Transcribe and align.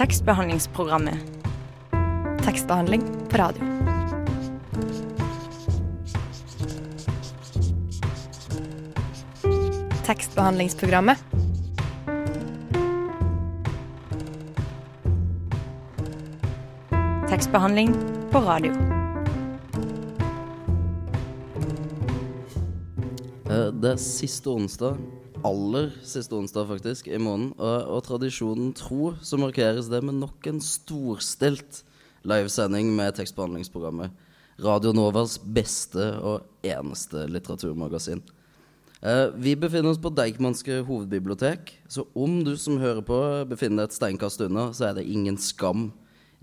Tekstbehandlingsprogrammet. 0.00 1.14
Tekstbehandling 2.44 3.02
på 3.30 3.36
radio. 3.36 3.64
Tekstbehandlingsprogrammet. 10.06 11.18
Tekstbehandling 17.28 17.94
på 18.32 18.38
radio. 18.38 18.72
Eh, 23.50 23.72
Det 23.72 23.90
er 23.90 23.96
siste 23.96 24.48
onsdag, 24.48 24.96
aller 25.46 25.90
siste 26.06 26.34
onsdag 26.36 26.68
faktisk, 26.68 27.08
i 27.08 27.20
måneden. 27.20 27.52
Og, 27.58 27.76
og 27.96 28.02
tradisjonen 28.06 28.72
tro 28.76 29.14
så 29.22 29.38
markeres 29.40 29.90
det 29.92 30.02
med 30.04 30.18
nok 30.20 30.50
en 30.50 30.60
storstilt 30.64 31.82
livesending 32.28 32.92
med 32.96 33.16
tekstbehandlingsprogrammet. 33.16 34.12
Radio 34.60 34.92
Novas 34.92 35.38
beste 35.40 36.12
og 36.20 36.44
eneste 36.66 37.24
litteraturmagasin. 37.32 38.20
Eh, 39.00 39.26
vi 39.40 39.54
befinner 39.56 39.94
oss 39.94 40.00
på 40.00 40.12
Deichmanske 40.12 40.82
hovedbibliotek, 40.84 41.72
så 41.88 42.04
om 42.12 42.42
du 42.44 42.52
som 42.60 42.76
hører 42.82 43.00
på 43.00 43.20
befinner 43.48 43.86
deg 43.86 43.88
et 43.88 43.96
steinkast 43.96 44.44
unna, 44.44 44.68
så 44.76 44.90
er 44.90 44.98
det 44.98 45.08
ingen 45.08 45.40
skam 45.40 45.88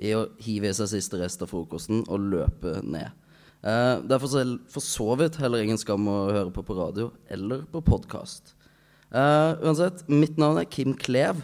i 0.01 0.15
å 0.17 0.25
hive 0.41 0.71
i 0.71 0.77
seg 0.77 0.89
siste 0.89 1.21
rest 1.21 1.45
av 1.45 1.53
frokosten 1.53 2.01
og 2.07 2.25
løpe 2.33 2.79
ned. 2.81 3.13
Eh, 3.61 3.95
det 4.01 4.17
er 4.17 4.21
for, 4.25 4.81
så 4.81 5.09
vidt 5.21 5.37
heller 5.41 5.61
ingen 5.61 5.77
skam 5.81 6.09
å 6.09 6.19
høre 6.31 6.49
på 6.53 6.65
på 6.65 6.77
radio 6.77 7.11
eller 7.29 7.67
på 7.69 7.85
podkast. 7.85 8.56
Uansett, 9.11 10.03
mitt 10.11 10.37
navn 10.39 10.59
er 10.61 10.67
Kim 10.69 10.95
Klev, 10.97 11.43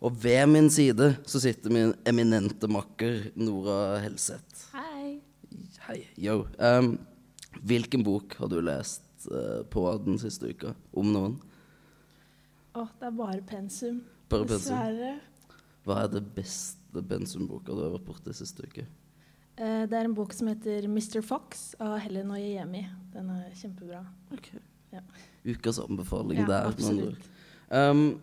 og 0.00 0.16
ved 0.22 0.46
min 0.50 0.68
side 0.72 1.14
så 1.28 1.40
sitter 1.42 1.72
min 1.72 1.94
eminente 2.08 2.68
makker 2.70 3.30
Nora 3.36 3.98
Helseth. 4.04 4.68
Hei. 4.76 5.18
Hei. 5.86 6.02
Yo. 6.20 6.44
Um, 6.58 6.96
hvilken 7.64 8.04
bok 8.04 8.36
har 8.40 8.50
du 8.52 8.58
lest 8.60 9.28
uh, 9.30 9.62
på 9.72 9.86
den 10.04 10.20
siste 10.20 10.52
uka? 10.52 10.74
Om 10.96 11.12
noen? 11.14 11.38
Å, 12.76 12.84
det 13.00 13.08
er 13.08 13.16
bare 13.16 13.40
pensum. 13.48 14.02
Bare 14.28 14.48
pensum. 14.48 14.76
Dessverre. 14.76 15.16
Hva 15.86 16.02
er 16.02 16.12
det 16.16 16.22
beste 16.36 17.02
pensumboka 17.08 17.72
du 17.72 17.84
har 17.84 17.96
vært 17.96 18.08
borti 18.08 18.36
siste 18.36 18.66
uke? 18.68 18.86
Uh, 19.56 19.84
det 19.88 19.96
er 19.96 20.04
en 20.04 20.16
bok 20.16 20.36
som 20.36 20.50
heter 20.52 20.88
Mr. 20.90 21.22
Fox 21.24 21.70
av 21.80 21.96
Helen 22.04 22.34
Oyeyemi. 22.36 22.84
Den 23.14 23.32
er 23.32 23.52
kjempebra. 23.56 24.04
Ja. 24.96 25.04
Ukas 25.46 25.78
anbefaling 25.82 26.40
Ja, 26.42 26.48
der. 26.50 26.72
absolutt. 26.72 27.28
Um, 27.70 28.20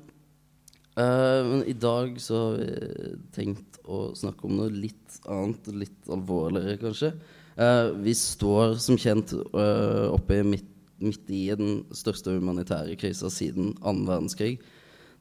uh, 1.00 1.40
men 1.48 1.64
i 1.68 1.76
dag 1.76 2.20
så 2.22 2.42
har 2.42 2.60
vi 2.60 3.14
tenkt 3.36 3.80
å 3.84 4.10
snakke 4.18 4.48
om 4.48 4.58
noe 4.60 4.74
litt 4.74 5.18
annet, 5.30 5.72
litt 5.86 6.12
alvorligere 6.12 6.80
kanskje. 6.82 7.14
Uh, 7.56 7.94
vi 8.04 8.16
står 8.18 8.78
som 8.82 8.98
kjent 9.00 9.36
uh, 9.54 10.10
oppe 10.14 10.42
midt, 10.48 10.70
midt 11.04 11.30
i 11.32 11.46
den 11.56 11.84
største 11.96 12.34
humanitære 12.36 12.96
krisa 13.00 13.32
siden 13.32 13.76
annen 13.84 14.08
verdenskrig. 14.10 14.56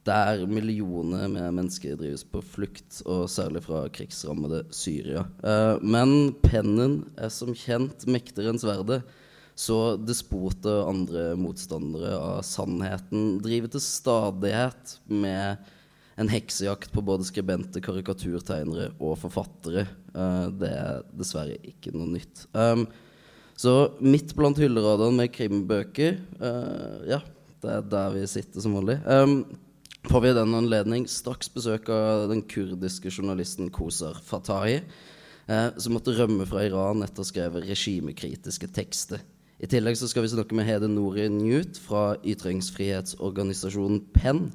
Der 0.03 0.41
millioner 0.51 1.29
med 1.31 1.53
mennesker 1.55 1.95
drives 1.95 2.25
på 2.27 2.41
flukt, 2.43 2.97
og 3.07 3.29
særlig 3.31 3.61
fra 3.63 3.85
krigsrammede 3.93 4.65
Syria. 4.75 5.23
Uh, 5.43 5.79
men 5.79 6.33
pennen 6.43 7.03
er 7.15 7.31
som 7.31 7.53
kjent 7.55 8.03
mektigere 8.11 8.51
enn 8.51 8.59
sverdet. 8.59 9.03
Så 9.55 9.95
despoter 10.01 10.81
og 10.81 10.89
andre 10.95 11.23
motstandere 11.37 12.15
av 12.17 12.41
sannheten 12.47 13.37
driver 13.43 13.75
til 13.75 13.83
stadighet 13.85 14.97
med 15.05 15.61
en 16.15 16.29
heksejakt 16.29 16.91
på 16.93 17.01
både 17.05 17.25
skribenter, 17.25 17.81
karikaturtegnere 17.83 18.91
og 19.01 19.17
forfattere. 19.21 19.87
Eh, 20.13 20.45
det 20.61 20.71
er 20.73 21.01
dessverre 21.17 21.57
ikke 21.65 21.93
noe 21.95 22.11
nytt. 22.15 22.45
Um, 22.53 22.85
så 23.57 23.93
midt 24.01 24.33
blant 24.37 24.57
hylleradene 24.57 25.13
med 25.21 25.33
krimbøker 25.33 26.15
eh, 26.17 27.03
Ja, 27.11 27.19
det 27.61 27.69
er 27.69 27.83
der 27.89 28.15
vi 28.15 28.25
sitter 28.29 28.63
som 28.63 28.77
vanlig. 28.77 28.97
Um, 29.05 29.43
får 30.09 30.23
vi 30.23 30.31
i 30.33 30.37
den 30.37 30.57
anledning 30.57 31.05
straks 31.09 31.51
besøk 31.53 31.89
av 31.93 32.27
den 32.31 32.43
kurdiske 32.49 33.13
journalisten 33.13 33.69
Kosar 33.73 34.17
Fatahi, 34.25 34.81
eh, 35.47 35.69
som 35.77 35.97
måtte 35.97 36.15
rømme 36.17 36.49
fra 36.49 36.65
Iran 36.65 37.05
etter 37.05 37.21
å 37.21 37.25
ha 37.25 37.31
skrevet 37.31 37.69
regimekritiske 37.69 38.69
tekster. 38.73 39.21
I 39.63 39.67
tillegg 39.71 39.95
så 39.95 40.09
skal 40.11 40.25
vi 40.25 40.29
snakke 40.33 40.55
med 40.57 40.65
Hede 40.67 40.89
Nori 40.91 41.29
Newt 41.31 41.77
fra 41.79 42.17
ytringsfrihetsorganisasjonen 42.27 44.01
PEN, 44.11 44.49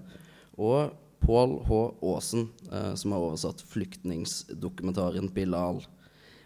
og 0.61 0.91
Pål 1.25 1.55
H. 1.65 1.79
Aasen, 2.05 2.51
eh, 2.69 2.93
som 2.95 3.15
har 3.15 3.25
oversatt 3.25 3.65
flyktningsdokumentaren 3.71 5.31
'Bilal'. 5.33 5.87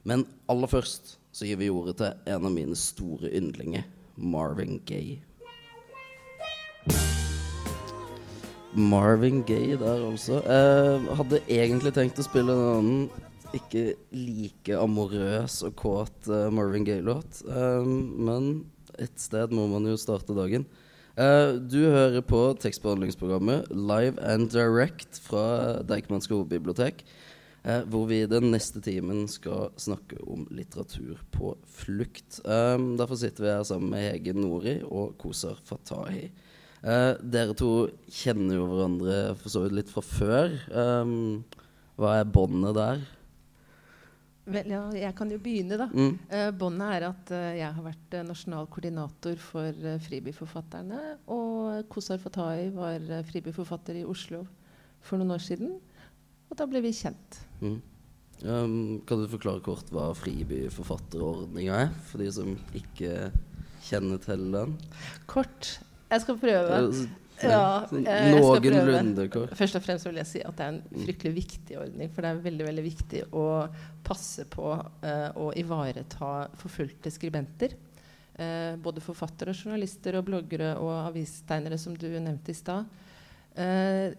Men 0.04 0.26
aller 0.48 0.70
først 0.70 1.18
så 1.32 1.46
gir 1.46 1.58
vi 1.58 1.72
ordet 1.74 1.96
til 1.96 2.14
en 2.26 2.46
av 2.46 2.52
mine 2.52 2.76
store 2.78 3.34
yndlinger, 3.34 3.82
Marvin 4.16 4.78
Gaye. 4.86 5.18
Marvin 8.76 9.42
Gaye 9.42 9.76
der, 9.76 10.06
altså. 10.06 10.38
Eh, 10.38 11.16
hadde 11.16 11.42
egentlig 11.48 11.94
tenkt 11.94 12.18
å 12.18 12.30
spille 12.30 12.52
en 12.52 12.78
annen, 12.78 13.10
ikke 13.56 13.82
like 14.14 14.76
amorøs 14.76 15.60
og 15.66 15.74
kåt 15.80 16.30
uh, 16.30 16.48
Marvin 16.54 16.86
Gaye-låt. 16.86 17.42
Eh, 17.48 17.84
men 17.86 18.52
et 19.00 19.14
sted 19.20 19.52
må 19.54 19.66
man 19.70 19.86
jo 19.88 19.98
starte 20.00 20.36
dagen. 20.36 20.66
Uh, 21.12 21.58
du 21.60 21.82
hører 21.92 22.24
på 22.24 22.40
tekstbehandlingsprogrammet 22.62 23.68
Live 23.72 24.16
and 24.24 24.48
Direct 24.54 25.20
fra 25.26 25.82
Deichmanske 25.84 26.34
hovedbibliotek. 26.34 27.04
uh, 27.66 27.82
hvor 27.86 28.08
vi 28.10 28.24
den 28.26 28.50
neste 28.52 28.82
timen 28.82 29.26
skal 29.30 29.70
snakke 29.80 30.18
om 30.26 30.46
litteratur 30.50 31.20
på 31.34 31.54
flukt. 31.68 32.40
Um, 32.44 32.96
derfor 32.98 33.20
sitter 33.20 33.44
vi 33.44 33.52
her 33.52 33.66
sammen 33.68 33.92
med 33.92 34.08
Hege 34.08 34.34
Nori 34.34 34.80
og 34.82 35.16
Kosar 35.20 35.60
Fatahi. 35.68 36.30
Uh, 36.82 37.14
dere 37.22 37.54
to 37.54 37.88
kjenner 38.10 38.58
jo 38.58 38.66
hverandre 38.66 39.18
for 39.38 39.54
så 39.54 39.66
vidt 39.66 39.78
litt 39.78 39.92
fra 39.92 40.02
før. 40.02 40.56
Um, 40.72 41.44
hva 42.00 42.18
er 42.18 42.32
båndet 42.32 42.78
der? 42.78 43.04
Vel, 44.42 44.72
ja, 44.74 44.80
jeg 44.98 45.14
kan 45.14 45.30
jo 45.30 45.38
begynne, 45.38 45.76
da. 45.78 45.86
Mm. 45.86 46.16
Eh, 46.26 46.48
Båndet 46.58 46.96
er 46.96 47.04
at 47.06 47.30
eh, 47.30 47.60
jeg 47.60 47.76
har 47.76 47.84
vært 47.84 48.16
eh, 48.18 48.24
nasjonal 48.26 48.66
koordinator 48.72 49.38
for 49.38 49.84
uh, 49.86 50.00
Fribyforfatterne. 50.02 50.98
Og 51.30 51.86
Kosar 51.92 52.18
Fatahi 52.18 52.66
var 52.74 52.98
uh, 53.06 53.20
Fribyforfatter 53.28 54.00
i 54.00 54.04
Oslo 54.08 54.42
for 55.02 55.22
noen 55.22 55.36
år 55.36 55.44
siden. 55.46 55.76
Og 56.50 56.58
da 56.58 56.66
ble 56.66 56.82
vi 56.82 56.90
kjent. 56.96 57.38
Mm. 57.62 57.78
Um, 58.42 58.74
kan 59.06 59.22
du 59.22 59.30
forklare 59.30 59.62
kort 59.62 59.94
hva 59.94 60.08
Fribyforfatterordninga 60.18 61.78
er, 61.84 61.94
for 62.10 62.24
de 62.24 62.30
som 62.34 62.56
ikke 62.74 63.30
kjenner 63.86 64.18
til 64.26 64.48
den? 64.50 64.74
Kort. 65.30 65.76
Jeg 66.10 66.26
skal 66.26 66.42
prøve. 66.42 66.82
Ja, 67.40 67.86
eh. 67.90 68.32
Noenlunde 68.36 69.28
kort. 69.32 69.54
Først 69.58 69.78
og 69.78 69.84
fremst 69.84 70.08
vil 70.08 70.20
jeg 70.20 70.28
si 70.28 70.42
at 70.44 70.58
det 70.58 70.66
er 70.66 70.74
en 70.74 71.04
fryktelig 71.04 71.34
viktig 71.36 71.78
ordning. 71.80 72.10
For 72.12 72.24
det 72.24 72.32
er 72.32 72.42
veldig 72.48 72.66
veldig 72.68 72.84
viktig 72.86 73.22
å 73.38 73.46
passe 74.06 74.46
på 74.50 74.74
uh, 74.74 75.30
å 75.38 75.48
ivareta 75.58 76.32
forfulgte 76.60 77.12
skribenter. 77.14 77.76
Uh, 78.38 78.74
både 78.82 79.04
forfattere, 79.04 79.54
journalister, 79.56 80.18
og 80.18 80.28
bloggere 80.28 80.74
og 80.80 80.92
avistegnere, 81.08 81.80
som 81.80 81.96
du 81.98 82.08
nevnte 82.12 82.54
i 82.54 82.58
stad. 82.58 83.00
Uh, 83.56 84.12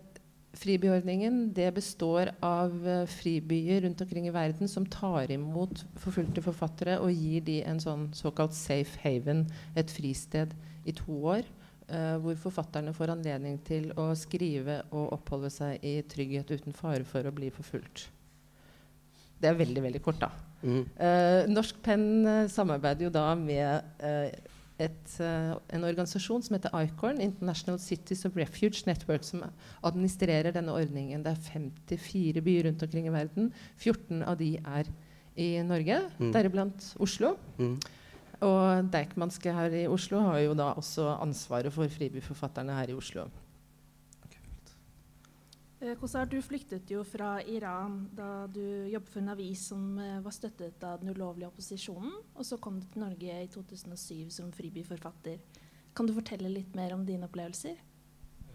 Fribyordningen 0.53 1.47
det 1.57 1.71
består 1.73 2.29
av 2.45 2.75
fribyer 3.09 3.79
rundt 3.87 4.03
omkring 4.05 4.27
i 4.29 4.33
verden 4.35 4.69
som 4.69 4.85
tar 4.85 5.31
imot 5.33 5.81
forfulgte 5.97 6.43
forfattere 6.45 6.99
og 7.01 7.09
gir 7.09 7.41
de 7.47 7.55
en 7.65 7.81
sånn 7.81 8.03
såkalt 8.13 8.53
safe 8.53 9.01
haven, 9.01 9.47
et 9.73 9.89
fristed, 9.89 10.53
i 10.85 10.93
to 10.93 11.15
år. 11.33 11.49
Eh, 11.93 12.15
hvor 12.23 12.35
forfatterne 12.41 12.93
får 12.97 13.13
anledning 13.13 13.59
til 13.67 13.91
å 13.99 14.09
skrive 14.17 14.81
og 14.91 15.13
oppholde 15.19 15.51
seg 15.53 15.83
i 15.85 15.99
trygghet 16.09 16.51
uten 16.51 16.73
fare 16.75 17.05
for 17.07 17.25
å 17.29 17.33
bli 17.35 17.51
forfulgt. 17.53 18.07
Det 19.43 19.49
er 19.51 19.59
veldig 19.59 19.83
veldig 19.83 20.01
kort, 20.03 20.21
da. 20.23 20.29
Mm. 20.63 20.83
Eh, 20.95 21.43
Norsk 21.51 21.79
Penn 21.83 22.25
eh, 22.25 22.45
samarbeider 22.51 23.09
jo 23.09 23.13
da 23.13 23.25
med 23.35 23.83
eh, 23.99 24.31
et, 24.83 25.15
eh, 25.21 25.49
en 25.75 25.83
organisasjon 25.85 26.43
som 26.45 26.55
heter 26.55 26.71
ICORN, 26.85 27.19
International 27.21 27.77
Cities 27.83 28.23
of 28.25 28.37
Refuge 28.39 28.85
Network, 28.87 29.23
som 29.27 29.43
administrerer 29.85 30.55
denne 30.55 30.71
ordningen. 30.73 31.23
Det 31.25 31.33
er 31.35 31.43
54 31.51 32.41
byer 32.45 32.69
rundt 32.69 32.85
omkring 32.87 33.09
i 33.11 33.13
verden. 33.13 33.51
14 33.77 34.23
av 34.23 34.39
de 34.39 34.53
er 34.63 34.89
i 35.35 35.49
Norge, 35.65 35.99
Mm. 36.19 36.31
deriblant 36.31 36.95
Oslo. 37.01 37.35
Mm. 37.59 37.75
Og 38.41 38.89
Deichmanske 38.93 39.53
her 39.53 39.75
i 39.83 39.87
Oslo 39.87 40.21
har 40.25 40.39
jo 40.43 40.53
da 40.57 40.73
også 40.79 41.05
ansvaret 41.21 41.73
for 41.73 41.91
fribyforfatterne 41.91 42.75
her 42.79 42.91
i 42.91 42.97
Oslo. 42.97 43.27
Eh, 45.83 45.93
Kosar, 45.99 46.25
du 46.31 46.39
flyktet 46.41 46.89
jo 46.91 47.03
fra 47.03 47.35
Iran 47.43 48.07
da 48.15 48.47
du 48.47 48.63
jobbet 48.91 49.11
for 49.11 49.21
en 49.21 49.33
avis 49.35 49.67
som 49.69 49.99
eh, 49.99 50.21
var 50.23 50.35
støttet 50.35 50.83
av 50.87 51.03
den 51.03 51.13
ulovlige 51.13 51.51
opposisjonen. 51.51 52.15
Og 52.35 52.47
så 52.47 52.57
kom 52.57 52.79
du 52.79 52.87
til 52.87 53.03
Norge 53.05 53.43
i 53.43 53.51
2007 53.51 54.31
som 54.33 54.51
fribyforfatter. 54.55 55.37
Kan 55.93 56.09
du 56.09 56.15
fortelle 56.15 56.49
litt 56.49 56.73
mer 56.75 56.95
om 56.95 57.05
dine 57.05 57.29
opplevelser? 57.29 57.77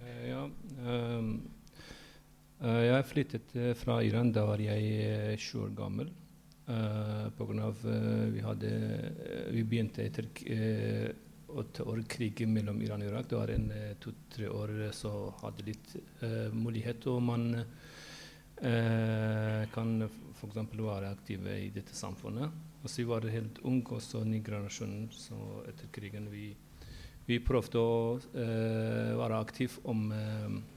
Eh, 0.02 0.24
ja. 0.32 0.42
ehm, 0.82 1.32
Eh, 2.58 2.84
jeg 2.88 3.06
flyttet 3.06 3.52
fra 3.78 4.00
Iran 4.02 4.32
da 4.34 4.42
var 4.48 4.58
jeg 4.58 4.86
eh, 5.04 5.36
sju 5.38 5.68
år 5.68 5.74
gammel. 5.78 6.10
Uh, 6.68 7.26
av 7.64 7.76
uh, 7.84 8.28
vi, 8.28 8.40
hadde, 8.40 8.68
uh, 8.68 9.52
vi 9.52 9.64
begynte 9.64 10.02
etter 10.04 10.26
åtte 11.48 11.82
år 11.82 12.02
krig 12.08 12.42
mellom 12.48 12.82
Iran 12.84 13.00
og 13.00 13.08
Irak. 13.08 13.28
Det 13.30 13.36
var 13.38 13.48
en 13.48 13.70
to-tre 14.02 14.48
år 14.52 14.72
så 14.92 15.12
hadde 15.40 15.64
litt 15.64 15.94
mulighet, 16.52 17.06
og 17.08 17.22
man 17.24 17.46
kan 19.72 20.02
f.eks. 20.04 20.58
være 20.76 21.08
aktive 21.08 21.54
i 21.56 21.70
dette 21.72 21.96
samfunnet. 21.96 22.52
Og 22.82 22.90
så 22.90 23.00
vi 23.00 23.06
var 23.08 23.24
helt 23.32 23.62
unge, 23.64 23.96
og 23.96 24.04
så 24.04 24.20
ny 24.28 24.42
generasjon 24.44 25.08
så 25.14 25.38
etter 25.70 25.88
krigen. 25.94 26.28
Vi, 26.28 26.50
vi 27.30 27.40
prøvde 27.40 27.80
å 27.80 28.18
være 28.34 29.40
aktive 29.40 29.80
om 29.88 30.04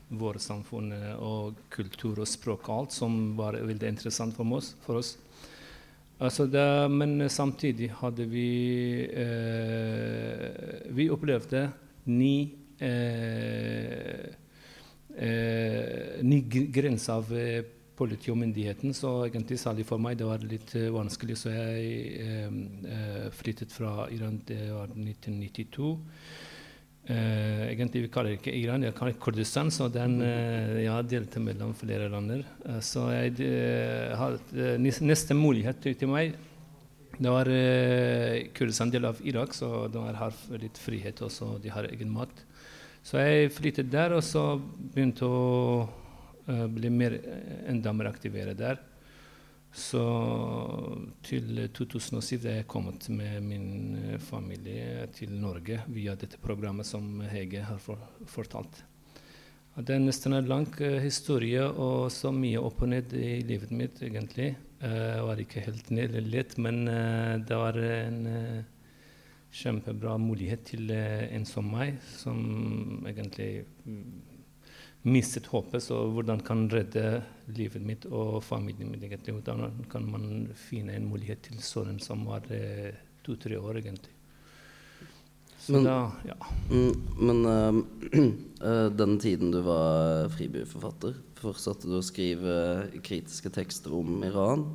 vårt 0.08 0.40
samfunn 0.46 0.96
og 1.18 1.60
kultur 1.74 2.24
og 2.24 2.32
språk 2.32 2.72
og 2.72 2.78
alt, 2.78 2.96
som 2.96 3.36
var 3.36 3.60
veldig 3.60 3.92
interessant 3.92 4.40
for 4.40 4.56
oss. 4.56 4.72
For 4.88 5.04
oss. 5.04 5.18
Altså 6.22 6.46
det, 6.46 6.66
men 6.94 7.30
samtidig 7.34 7.90
hadde 7.98 8.28
vi 8.30 8.48
eh, 9.10 10.46
Vi 10.94 11.10
opplevde 11.10 11.64
ni 12.14 12.36
eh, 12.78 14.28
eh, 15.18 16.22
Ny 16.22 16.42
grense 16.74 17.16
av 17.16 17.34
eh, 17.34 17.64
politi 18.02 18.32
og 18.34 18.40
myndigheten, 18.42 18.96
så 18.98 19.28
egentlig 19.28 19.60
særlig 19.62 19.86
for 19.86 20.02
meg 20.02 20.18
det 20.18 20.26
var 20.26 20.42
litt 20.46 20.74
uh, 20.74 20.88
vanskelig. 20.96 21.38
Så 21.38 21.52
jeg 21.54 22.24
uh, 22.26 23.28
flyttet 23.36 23.74
fra 23.74 24.08
Iran, 24.14 24.40
det 24.48 24.64
var 24.74 24.90
1992. 24.96 25.92
Uh, 27.10 27.66
egentlig 27.66 28.04
vi 28.04 28.10
kaller 28.14 28.36
ikke 28.36 28.52
Iran, 28.54 28.84
jeg 28.86 28.94
kaller 28.94 29.16
Kurdistan, 29.18 29.72
så 29.74 29.88
den 29.90 30.20
uh, 30.22 30.78
jeg 30.78 31.08
delte 31.10 31.42
mellom 31.42 31.72
flere 31.74 32.06
lander. 32.14 32.44
Uh, 32.62 32.78
så 32.78 33.08
jeg 33.10 33.50
hadde 34.20 34.76
neste 34.80 35.34
mulighet 35.34 35.82
til 35.82 36.12
meg 36.12 36.38
Det 37.18 37.34
var 37.34 37.50
Kurdistan 38.56 38.94
del 38.94 39.06
av 39.10 39.18
Irak, 39.26 39.54
så 39.54 39.88
de 39.92 40.06
har 40.18 40.38
litt 40.62 40.78
frihet 40.78 41.20
også, 41.22 41.58
de 41.62 41.74
har 41.74 41.90
egen 41.90 42.14
mat. 42.14 42.32
Så 43.04 43.18
jeg 43.18 43.52
flyttet 43.54 43.92
der, 43.92 44.14
og 44.16 44.24
så 44.26 44.56
begynte 44.62 45.26
å 45.26 45.90
bli 46.72 46.90
mer, 46.90 47.18
enda 47.70 47.94
mer 47.94 48.10
aktivere 48.10 48.56
der. 48.58 48.80
Så 49.72 50.04
til 51.24 51.62
2007 51.72 52.42
da 52.44 52.58
jeg 52.58 52.68
kommet 52.68 53.08
med 53.10 53.38
min 53.46 53.68
eh, 54.02 54.18
familie 54.20 55.06
til 55.16 55.32
Norge 55.40 55.80
via 55.88 56.18
dette 56.20 56.40
programmet 56.44 56.88
som 56.88 57.22
Hege 57.32 57.64
har 57.64 57.80
for, 57.80 58.02
fortalt. 58.28 58.84
Det 59.72 59.96
er 59.96 60.04
nesten 60.04 60.36
en 60.36 60.50
lang 60.52 60.68
uh, 60.82 60.98
historie 61.00 61.64
og 61.64 62.10
så 62.12 62.34
mye 62.36 62.60
opp 62.60 62.82
og 62.84 62.92
ned 62.92 63.14
i 63.16 63.40
livet 63.48 63.72
mitt, 63.72 64.02
egentlig. 64.04 64.50
Det 64.82 65.22
var 65.24 65.40
ikke 65.40 65.62
helt 65.64 65.92
lett, 66.26 66.56
men 66.58 66.88
det 67.46 67.56
var 67.56 67.78
en 67.78 68.24
kjempebra 69.54 70.16
mulighet 70.18 70.64
til 70.72 70.90
en 70.90 71.46
som 71.46 71.70
meg, 71.70 72.00
som 72.18 73.06
egentlig 73.06 73.68
mm, 73.86 74.31
mistet 75.02 75.46
håpet. 75.52 75.84
Så 75.84 75.98
hvordan 76.14 76.42
kan 76.46 76.68
redde 76.70 77.22
livet 77.52 77.82
mitt 77.86 78.06
og 78.06 78.42
familien 78.46 78.92
min? 78.92 79.04
egentlig? 79.04 79.36
Hvordan 79.40 79.86
kan 79.92 80.08
man 80.12 80.50
finne 80.70 80.96
en 80.96 81.10
mulighet 81.10 81.48
til 81.50 81.62
sånn 81.66 82.00
som 82.04 82.26
var 82.30 82.46
eh, 82.54 82.92
to-tre 83.26 83.58
år, 83.58 83.82
egentlig? 83.82 84.14
Så 85.62 85.76
men, 85.76 85.84
da, 85.86 86.12
ja. 86.26 86.38
Mm, 86.72 86.94
men 87.22 87.46
uh, 87.46 88.90
den 89.02 89.20
tiden 89.22 89.52
du 89.54 89.60
var 89.62 90.30
fribyforfatter, 90.34 91.20
fortsatte 91.38 91.90
du 91.90 92.00
å 92.00 92.06
skrive 92.06 92.56
kritiske 93.06 93.52
tekster 93.54 93.94
om 93.94 94.24
Iran? 94.26 94.72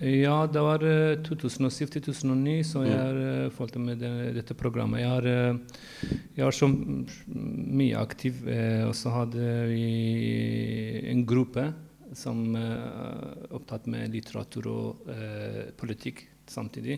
Ja, 0.00 0.46
det 0.48 0.60
var 0.64 0.80
uh, 0.80 1.18
2007-2009 1.20 2.52
så 2.64 2.86
jeg 2.86 2.96
har 2.96 3.18
uh, 3.52 3.72
med 3.76 3.98
det, 4.00 4.12
dette 4.38 4.54
programmet. 4.56 5.02
Jeg 5.02 5.10
har, 5.12 5.26
uh, 5.28 5.58
jeg 6.38 6.44
har 6.46 6.56
så 6.56 6.68
mye 6.70 7.98
aktiv, 8.00 8.38
og 8.86 8.94
så 8.96 9.12
hadde 9.12 9.50
vi 9.68 11.04
en 11.10 11.20
gruppe 11.28 11.66
som 12.16 12.56
er 12.56 13.52
opptatt 13.52 13.90
med 13.92 14.16
litteratur 14.16 14.70
og 14.72 15.12
politikk 15.78 16.24
samtidig. 16.48 16.96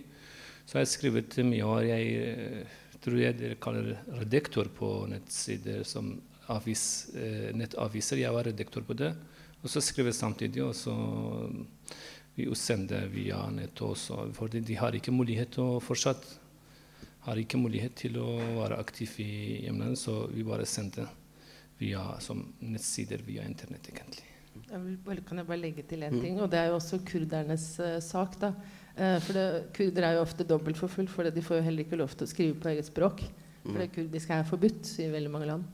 Så 0.62 0.78
jeg 0.78 0.86
har 0.86 0.92
skrevet 0.92 1.36
mye, 1.42 1.66
og 1.66 1.82
jeg 1.84 2.62
tror 3.02 3.18
jeg 3.18 3.38
dere 3.40 3.58
kaller 3.60 3.98
redaktor 4.22 4.70
på 4.78 4.92
nettsider 5.10 5.82
som 5.82 6.14
avis, 6.54 7.10
nettaviser. 7.58 8.22
Jeg 8.22 8.32
var 8.32 8.46
redaktor 8.46 8.86
på 8.86 8.94
det, 8.94 9.10
og 9.60 9.68
så 9.74 9.82
skrev 9.82 10.08
jeg 10.08 10.20
samtidig. 10.22 10.62
og 10.62 10.74
så 10.78 10.94
vi 12.34 12.46
sender 12.56 13.06
via 13.12 13.42
nett 13.52 13.80
også. 13.84 14.26
For 14.36 14.52
de 14.52 14.76
har 14.78 14.96
ikke 14.96 15.14
mulighet 15.14 15.54
til 15.56 15.76
å 15.76 15.82
fortsatt 15.84 16.38
har 17.22 17.38
ikke 17.38 17.60
mulighet 17.60 17.94
til 18.00 18.18
å 18.18 18.28
være 18.58 18.80
aktiv 18.82 19.12
i 19.22 19.32
hjemlandet, 19.62 20.00
så 20.00 20.24
vi 20.32 20.42
bare 20.46 20.66
sender 20.66 21.10
via 21.78 22.02
som 22.22 22.42
nettsider 22.62 23.22
via 23.26 23.44
internett, 23.46 23.86
egentlig. 23.92 24.26
Jeg 24.68 24.96
bare, 25.06 25.22
kan 25.26 25.38
jeg 25.40 25.48
bare 25.48 25.60
legge 25.60 25.84
til 25.88 26.02
én 26.02 26.16
mm. 26.16 26.22
ting, 26.22 26.40
og 26.42 26.50
det 26.52 26.58
er 26.60 26.72
jo 26.72 26.80
også 26.80 26.98
kurdernes 27.06 27.66
uh, 27.80 27.98
sak. 28.02 28.34
da. 28.42 28.52
Uh, 28.96 29.18
for 29.22 29.38
det, 29.38 29.46
Kurder 29.76 30.08
er 30.08 30.16
jo 30.18 30.24
ofte 30.26 30.46
dobbeltforfulgt, 30.48 31.12
for 31.14 31.30
de 31.30 31.44
får 31.46 31.60
jo 31.60 31.66
heller 31.68 31.86
ikke 31.86 32.00
lov 32.00 32.12
til 32.16 32.26
å 32.26 32.32
skrive 32.32 32.58
på 32.58 32.72
eget 32.72 32.90
språk. 32.90 33.22
For 33.62 33.78
det 33.78 33.92
kurdiske 33.94 34.34
er 34.34 34.48
forbudt 34.48 34.88
i 35.04 35.06
veldig 35.12 35.30
mange 35.30 35.46
land. 35.46 35.66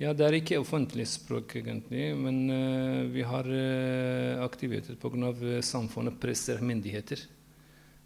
Ja, 0.00 0.14
det 0.16 0.24
er 0.24 0.38
ikke 0.38 0.62
offentlig 0.62 1.04
språk, 1.10 1.58
egentlig, 1.60 2.06
men 2.16 2.46
uh, 2.48 3.08
vi 3.12 3.20
har 3.26 3.44
uh, 3.44 4.40
aktiviteter 4.46 4.96
pga. 4.96 5.32
Uh, 5.36 5.58
samfunnet 5.60 6.16
presser 6.22 6.62
myndigheter. 6.64 7.20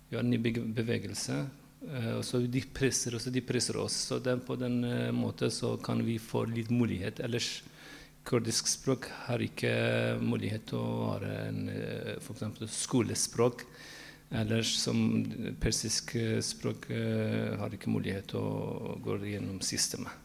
Vi 0.09 0.17
har 0.19 0.25
en 0.25 0.33
ny 0.33 0.41
bevegelse. 0.75 1.45
Uh, 1.85 2.17
og 2.19 2.25
så 2.25 2.41
de 2.49 2.63
presser 2.75 3.15
oss, 3.17 3.29
de 3.31 3.43
presser 3.45 3.77
oss. 3.81 3.97
Så 4.09 4.19
den, 4.23 4.43
på 4.43 4.57
den 4.59 4.81
uh, 4.85 5.13
måten 5.15 5.53
så 5.53 5.77
kan 5.85 6.01
vi 6.05 6.19
få 6.19 6.45
litt 6.49 6.73
mulighet. 6.73 7.21
Ellers 7.25 7.61
kurdisk 8.25 8.71
språk 8.73 9.11
har 9.27 9.43
ikke 9.45 9.75
mulighet 10.25 10.71
til 10.71 10.81
å 10.81 11.11
være 11.13 11.35
en 11.49 11.61
uh, 11.69 12.15
f.eks. 12.19 12.65
skolespråk. 12.79 13.67
Ellers 14.35 14.73
som 14.81 14.99
persisk 15.63 16.17
språk 16.43 16.89
har 16.91 17.77
ikke 17.77 17.93
mulighet 17.93 18.33
til 18.33 18.41
å 18.43 18.97
gå 19.05 19.21
gjennom 19.29 19.61
systemet. 19.63 20.25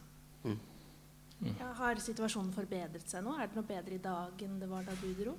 Ja, 1.48 1.72
har 1.80 2.02
situasjonen 2.04 2.52
forbedret 2.52 3.08
seg 3.08 3.24
nå? 3.24 3.38
Er 3.40 3.48
det 3.48 3.56
noe 3.56 3.68
bedre 3.68 3.96
i 3.96 4.04
dag 4.04 4.42
enn 4.44 4.60
det 4.60 4.68
var 4.68 4.84
da 4.88 4.96
du 5.00 5.08
dro? 5.16 5.38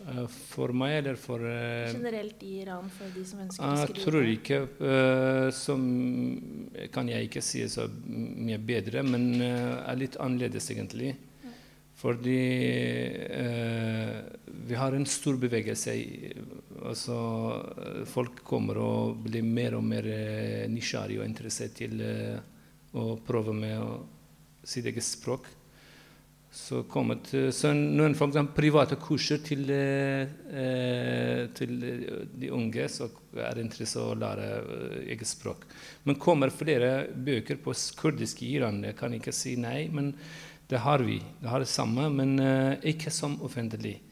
Uh, 0.00 0.24
for 0.26 0.72
meg 0.74 0.96
eller 1.02 1.18
for 1.20 1.42
uh, 1.44 1.84
Generelt 1.92 2.40
i 2.42 2.54
Iran, 2.62 2.88
for 2.90 3.12
de 3.12 3.24
som 3.28 3.42
ønsker 3.44 3.62
å 3.62 3.74
skrive? 3.82 3.98
Jeg 3.98 4.06
tror 4.06 4.28
ikke 4.30 4.60
uh, 4.80 5.48
Som 5.54 5.82
kan 6.94 7.10
jeg 7.12 7.28
ikke 7.28 7.42
si 7.44 7.60
så 7.70 7.84
mye 8.08 8.56
bedre, 8.58 9.04
men 9.04 9.44
er 9.44 10.00
litt 10.00 10.16
annerledes, 10.22 10.70
egentlig. 10.72 11.12
Ja. 11.44 11.52
Fordi 12.00 12.38
vi 14.72 14.78
har 14.78 14.96
en 14.96 15.06
stor 15.06 15.36
bevegelse. 15.42 15.94
Altså, 16.80 17.18
folk 18.10 18.40
kommer 18.48 18.80
og 18.80 19.20
blir 19.28 19.44
mer 19.44 19.76
og 19.78 19.84
mer 19.86 20.08
nysgjerrige 20.72 21.20
og 21.20 21.28
interessert 21.28 21.76
til 21.78 22.00
å 22.96 23.06
prøve 23.26 23.54
med 23.56 23.76
å 23.78 23.92
sitt 24.64 24.86
eget 24.86 25.04
språk. 25.04 25.48
Så 26.52 26.82
kommet 26.84 27.30
så 27.56 27.70
noen 27.72 28.12
for 28.12 28.34
private 28.52 28.98
kurser 29.00 29.40
til, 29.40 29.70
eh, 29.72 31.48
til, 31.56 31.78
de 32.28 32.50
unge 32.52 32.88
som 32.92 33.08
er 33.40 33.60
interessert 33.62 34.02
i 34.02 34.12
å 34.12 34.18
lære 34.20 34.48
eh, 34.60 34.98
eget 35.14 35.30
språk. 35.30 35.64
Men 36.04 36.20
kommer 36.20 36.52
flere 36.52 37.08
bøker 37.08 37.56
på 37.56 37.72
kurdisk 37.96 38.42
i 38.44 38.58
Iran? 38.58 38.84
Jeg 38.84 38.98
kan 39.00 39.16
ikke 39.16 39.32
si 39.32 39.56
nei, 39.56 39.88
men 39.88 40.12
det 40.68 40.80
har 40.84 41.00
vi. 41.04 41.22
Det 41.40 41.48
har 41.48 41.64
det 41.64 41.72
samme, 41.72 42.10
men 42.12 42.36
eh, 42.40 42.76
ikke 42.92 43.10
som 43.10 43.40
offentlig. 43.40 44.02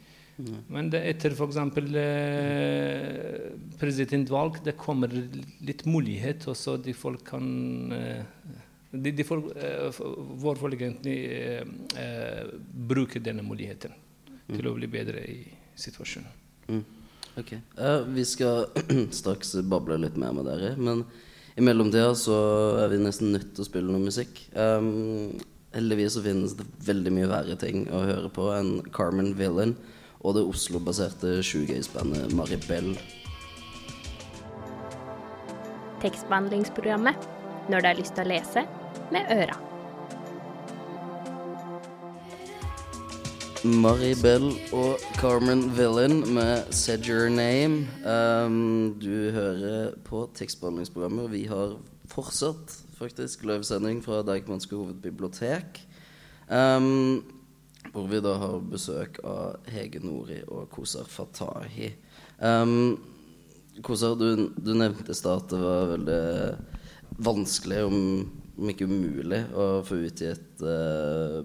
Mm. 0.41 0.57
Men 0.73 0.89
det 0.93 1.03
etter 1.11 1.37
f.eks. 1.37 1.57
Eh, 2.01 3.53
presidentvalg 3.81 4.63
det 4.65 4.79
kommer 4.81 5.13
litt 5.13 5.85
mulighet, 5.85 6.49
og 6.49 6.57
så 6.57 6.77
de 6.81 6.97
folk 6.97 7.25
kan 7.29 7.47
eh, 7.93 8.25
de, 8.91 9.11
de 9.11 9.25
får, 9.25 9.39
uh, 9.39 10.01
vår 10.43 10.59
folk 10.59 10.81
egentlig 10.81 11.19
uh, 11.31 11.67
uh, 11.95 12.55
bruker 12.91 13.23
denne 13.23 13.45
muligheten 13.47 13.95
mm. 13.95 14.57
til 14.57 14.67
å 14.67 14.75
bli 14.75 14.89
bedre 14.91 15.23
i 15.31 15.39
situasjonen. 15.79 16.33
Mm. 16.71 16.83
Ok. 17.39 17.53
vi 18.11 18.25
skal 18.27 18.67
straks 19.21 19.55
bable 19.63 20.01
litt 20.03 20.17
mer 20.19 20.35
med 20.35 20.49
dere, 20.51 20.73
men 20.77 21.05
i 21.55 21.63
mellomtida 21.63 22.11
så 22.19 22.37
er 22.83 22.91
vi 22.91 22.99
nesten 23.01 23.31
nødt 23.35 23.53
til 23.55 23.63
å 23.63 23.69
spille 23.69 23.93
noe 23.93 24.03
musikk. 24.03 24.43
Um, 24.55 25.39
heldigvis 25.75 26.17
så 26.17 26.25
finnes 26.25 26.57
det 26.59 26.67
veldig 26.87 27.15
mye 27.15 27.31
verre 27.31 27.57
ting 27.61 27.87
å 27.95 28.03
høre 28.03 28.31
på 28.35 28.49
enn 28.57 28.81
Carmen 28.97 29.33
Villain 29.39 29.77
og 30.21 30.37
det 30.37 30.45
Oslo-baserte 30.51 31.39
shoegaze-bandet 31.47 32.35
Maribel. 32.37 32.93
Tekstbehandlingsprogrammet 36.03 37.31
når 37.71 37.83
du 37.83 37.91
har 37.93 37.99
lyst 37.99 38.17
til 38.19 38.27
å 38.27 38.33
lese 38.33 38.67
med 39.13 39.27
øra. 39.31 39.59
Maribel 43.65 44.55
og 44.73 45.03
Carmen 45.21 45.67
Villain 45.77 46.35
med 46.35 46.65
'Said 46.71 47.09
Your 47.09 47.29
Name'. 47.29 48.09
Um, 48.09 48.97
du 49.01 49.31
hører 49.31 49.93
på 50.05 50.31
tekstbehandlingsprogrammet, 50.35 51.25
og 51.25 51.33
vi 51.33 51.45
har 51.45 51.77
fortsatt 52.09 52.79
faktisk 52.99 53.45
løvsending 53.45 54.05
fra 54.05 54.23
Deichmanske 54.23 54.77
hovedbibliotek. 54.77 55.89
Um, 56.49 57.25
hvor 57.93 58.07
vi 58.07 58.21
da 58.21 58.35
har 58.39 58.59
besøk 58.71 59.21
av 59.25 59.61
Hege 59.69 60.01
Nori 60.05 60.41
og 60.49 60.71
Kosar 60.71 61.05
Fatahi. 61.09 61.93
Um, 62.41 62.99
Kosar, 63.83 64.15
du, 64.15 64.51
du 64.57 64.75
nevnte 64.75 65.13
i 65.13 65.17
stad 65.17 65.45
at 65.45 65.53
det 65.53 65.61
var 65.61 65.93
veldig 65.95 66.25
vanskelig, 67.29 67.85
om, 67.85 67.99
om 68.61 68.71
ikke 68.73 68.89
umulig, 68.89 69.41
å 69.57 69.81
få 69.87 70.03
utgitt 70.05 70.63
uh, 70.65 71.41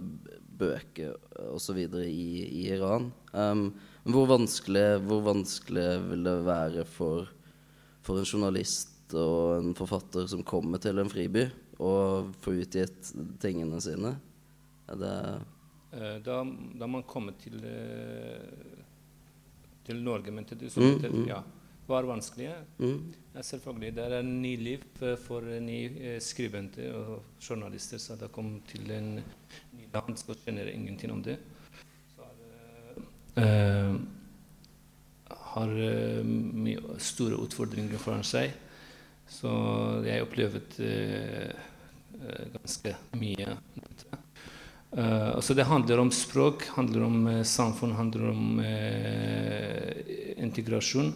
bøker 0.59 1.15
osv. 1.51 1.79
I, 2.03 2.27
i 2.45 2.65
Iran. 2.75 3.09
Um, 3.31 3.69
hvor, 4.03 4.27
vanskelig, 4.35 4.85
hvor 5.07 5.23
vanskelig 5.25 5.87
vil 6.09 6.27
det 6.27 6.35
være 6.45 6.85
for, 6.87 7.31
for 8.05 8.21
en 8.21 8.27
journalist 8.27 9.15
og 9.15 9.61
en 9.61 9.73
forfatter 9.77 10.27
som 10.29 10.43
kommer 10.45 10.83
til 10.83 10.99
en 10.99 11.11
friby, 11.11 11.47
å 11.79 11.91
få 12.43 12.55
utgitt 12.61 13.11
tingene 13.43 13.81
sine? 13.83 14.15
Det 14.85 15.15
Eh, 15.95 16.15
Da, 16.23 16.47
da 16.73 16.87
man 16.87 17.03
kommer 17.03 17.31
til, 17.39 17.55
eh, 17.63 18.81
til 19.85 20.03
Norge, 20.03 20.31
men 20.31 20.45
til, 20.45 20.57
Mm, 20.57 20.99
til, 20.99 21.11
mm. 21.11 21.27
ja, 21.27 21.43
var 21.87 22.03
vanskelig. 22.03 22.49
mm, 22.77 23.13
selvfølgelig. 23.41 23.95
Det 23.95 24.05
er 24.05 24.21
ny 24.23 24.55
liv 24.57 24.83
eh, 25.01 25.15
for 25.17 25.41
nye 25.41 25.91
eh, 25.99 26.19
skribenter 26.21 26.93
og 26.93 27.39
journalister. 27.41 27.97
Så 27.97 28.17
da 28.19 28.27
kom 28.27 28.59
til 28.67 28.91
en 28.91 29.15
ny 29.75 29.87
land, 29.93 30.17
så 30.17 30.35
kjenner 30.43 30.65
jeg 30.65 30.75
ingenting 30.75 31.11
om 31.11 31.23
det. 31.23 31.37
Så 32.15 32.27
er 33.35 33.45
eh, 33.45 33.95
har 35.55 35.77
eh, 35.89 36.23
mye 36.65 36.99
store 36.99 37.39
utfordringer 37.39 38.01
foran 38.01 38.25
seg. 38.27 38.53
Så 39.29 39.51
jeg 40.05 40.25
opplevde 40.25 40.61
eh, 40.85 41.53
eh, 42.21 42.43
ganske 42.53 42.95
mye. 43.17 43.55
Uh, 44.95 45.35
altså 45.35 45.51
det 45.57 45.65
handler 45.67 45.99
om 45.99 46.11
språk, 46.13 46.69
handler 46.77 47.03
om 47.03 47.15
uh, 47.27 47.41
samfunn, 47.43 47.97
handler 47.97 48.29
om 48.29 48.61
uh, 48.63 49.89
integrasjon. 50.39 51.09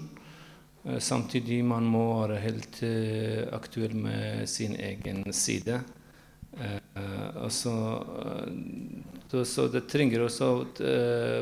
Eh, 0.86 1.00
samtidig 1.00 1.63
man 1.65 1.88
må 1.88 2.03
være 2.21 2.41
helt 2.43 2.81
eh, 2.88 3.48
aktuell 3.55 3.95
med 3.95 4.50
sin 4.50 4.75
egen 4.75 5.24
side. 5.33 5.81
Eh, 6.59 7.39
og 7.39 7.51
så, 7.53 7.74
det 9.71 9.86
trenger 9.88 10.25
også 10.25 10.48
at 10.63 10.81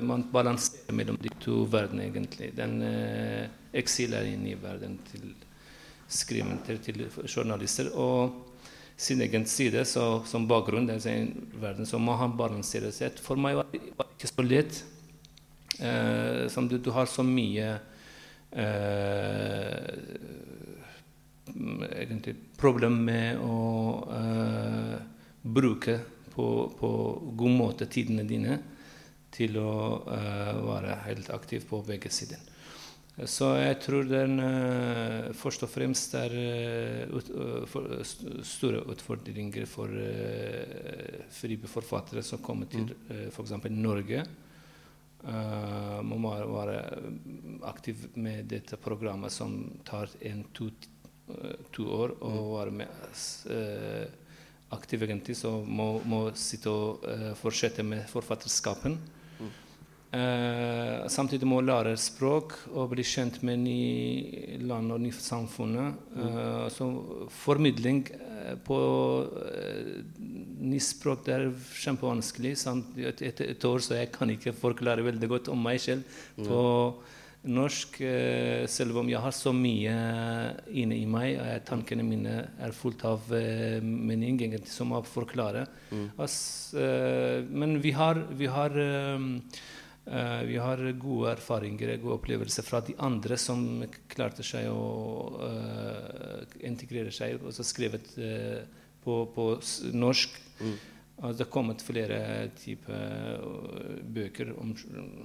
man 0.06 0.26
balanserer 0.32 0.94
mellom 0.94 1.18
de 1.22 1.32
to 1.42 1.64
verdenene, 1.72 2.10
egentlig. 2.12 2.52
Den 2.54 2.82
uh, 2.84 3.48
eksil 3.74 4.14
er 4.14 4.28
i 4.28 4.58
verden 4.62 4.98
til 5.08 5.32
skribenter, 6.12 6.78
til 6.84 7.08
journalister. 7.26 7.90
og 7.96 8.48
sin 8.98 9.22
egen 9.22 9.46
side 9.46 9.86
så, 9.86 10.24
som 10.26 10.48
bakgrunn. 10.50 10.88
Det 10.90 10.98
er 11.06 11.20
en 11.22 11.50
verden 11.62 11.86
som 11.86 12.02
må 12.02 12.18
han 12.18 12.34
balansere 12.38 12.90
seg. 12.92 13.20
For 13.22 13.40
meg 13.40 13.60
var 13.60 13.70
det 13.72 13.82
ikke 13.86 14.32
så 14.32 14.46
lett. 14.46 14.80
Eh, 15.78 16.48
som 16.50 16.66
du, 16.68 16.80
du 16.82 16.90
har 16.96 17.06
så 17.06 17.22
mye 17.24 17.76
egentlig 21.98 22.36
problem 22.58 23.00
med 23.06 23.40
å 23.44 23.58
eh, 24.14 24.98
bruke 25.42 26.00
på, 26.34 26.48
på 26.80 26.92
god 27.38 27.56
måte 27.58 27.86
tidene 27.92 28.24
dine 28.28 28.60
til 29.34 29.58
å 29.62 29.74
eh, 30.12 30.54
være 30.64 31.02
helt 31.08 31.30
aktiv 31.34 31.66
på 31.70 31.82
begge 31.88 32.10
sider. 32.14 32.40
Så 33.26 33.48
jeg 33.58 33.80
tror 33.82 34.06
den 34.06 34.38
eh, 34.44 35.32
først 35.34 35.64
og 35.66 35.72
fremst 35.74 36.14
er 36.20 36.34
eh, 36.38 37.10
ut, 37.10 37.32
eh, 37.34 37.64
for, 37.70 37.88
st- 38.06 38.44
store 38.46 38.84
utfordringer 38.94 39.66
for 39.66 39.90
uh, 39.90 41.24
friforfattere 41.34 42.22
som 42.22 42.44
kommer 42.46 42.70
til 42.70 42.92
uh, 43.10 43.26
f.eks. 43.32 43.56
Norge. 43.74 44.22
Uh, 45.28 46.00
man 46.08 46.22
må 46.24 46.32
være 46.32 46.78
aktiv 47.68 48.06
med 48.16 48.48
dette 48.48 48.80
programmet 48.80 49.34
som 49.34 49.58
tar 49.88 50.08
en 50.24 50.46
to, 50.56 50.70
eh, 51.28 51.58
to 51.76 51.88
år, 51.92 52.16
og 52.24 52.54
være 52.56 52.72
med 52.84 52.88
Uh, 53.48 54.08
aktiv 54.72 55.04
egentlig, 55.04 55.36
så 55.38 55.64
må, 55.64 56.02
må 56.04 56.32
sitte 56.36 56.72
og 56.72 57.04
uh, 57.08 57.34
fortsette 57.40 57.84
med 57.84 58.08
forfatterskapen. 58.12 58.98
Eh, 60.08 61.08
samtidig 61.12 61.48
må 61.50 61.58
lære 61.60 61.98
språk 62.00 62.54
og 62.72 62.94
bli 62.94 63.04
kjent 63.04 63.42
med 63.44 63.60
nye 63.66 64.60
land 64.64 64.94
og 64.96 65.02
nye 65.04 65.16
samfunnet. 65.16 65.98
Eh, 66.16 66.68
så 66.72 66.88
formidling 67.44 68.06
eh, 68.16 68.54
på 68.64 68.78
uh, 69.28 69.92
nye 70.64 70.84
språk 70.84 71.26
det 71.26 71.34
er 71.36 71.50
kjempevanskelig. 71.52 72.56
etter 72.56 73.10
Et, 73.10 73.22
et, 73.28 73.42
et 73.52 73.68
år 73.68 73.84
så 73.84 74.00
jeg 74.00 74.14
kan 74.16 74.32
ikke 74.32 74.56
forklare 74.56 75.04
veldig 75.04 75.30
godt 75.34 75.52
om 75.52 75.60
meg 75.68 75.84
selv 75.84 76.08
på 76.40 76.62
norsk, 77.48 78.00
Uh, 78.02 78.64
selv 78.68 78.98
om 79.00 79.08
jeg 79.08 79.20
har 79.24 79.36
så 79.36 79.52
mye 79.56 79.94
inne 80.72 80.96
i 80.98 81.06
meg. 81.08 81.36
Eh, 81.36 81.60
tankene 81.68 82.04
mine 82.04 82.34
er 82.64 82.76
fullt 82.76 83.04
av 83.08 83.28
uh, 83.32 83.84
mening 83.84 84.40
egentlig, 84.40 84.72
som 84.72 84.92
må 84.92 85.04
forklare. 85.04 85.66
Ass, 86.20 86.74
eh, 86.76 87.44
men 87.48 87.78
vi 87.84 87.94
har, 87.96 88.20
vi 88.36 88.50
har 88.52 88.76
eh, 88.76 89.28
Eh, 89.28 89.77
vi 90.48 90.56
har 90.56 90.80
gode 91.02 91.34
erfaringer 91.34 91.98
gode 92.00 92.16
opplevelser 92.16 92.64
fra 92.64 92.80
de 92.88 92.94
andre 93.04 93.36
som 93.42 93.84
klarte 94.08 94.46
seg 94.46 94.70
å 94.72 94.86
uh, 95.42 96.46
integrere 96.64 97.12
seg, 97.12 97.42
og 97.44 97.52
så 97.52 97.66
skrevet 97.68 98.14
uh, 98.16 98.62
på, 99.04 99.18
på 99.36 99.50
norsk. 99.92 100.40
norsk. 100.64 100.86
Altså, 101.18 101.38
det 101.38 101.46
har 101.48 101.50
kommet 101.50 101.82
flere 101.82 102.18
typer 102.60 102.94
eh, 102.94 104.02
bøker 104.06 104.52
om 104.54 104.76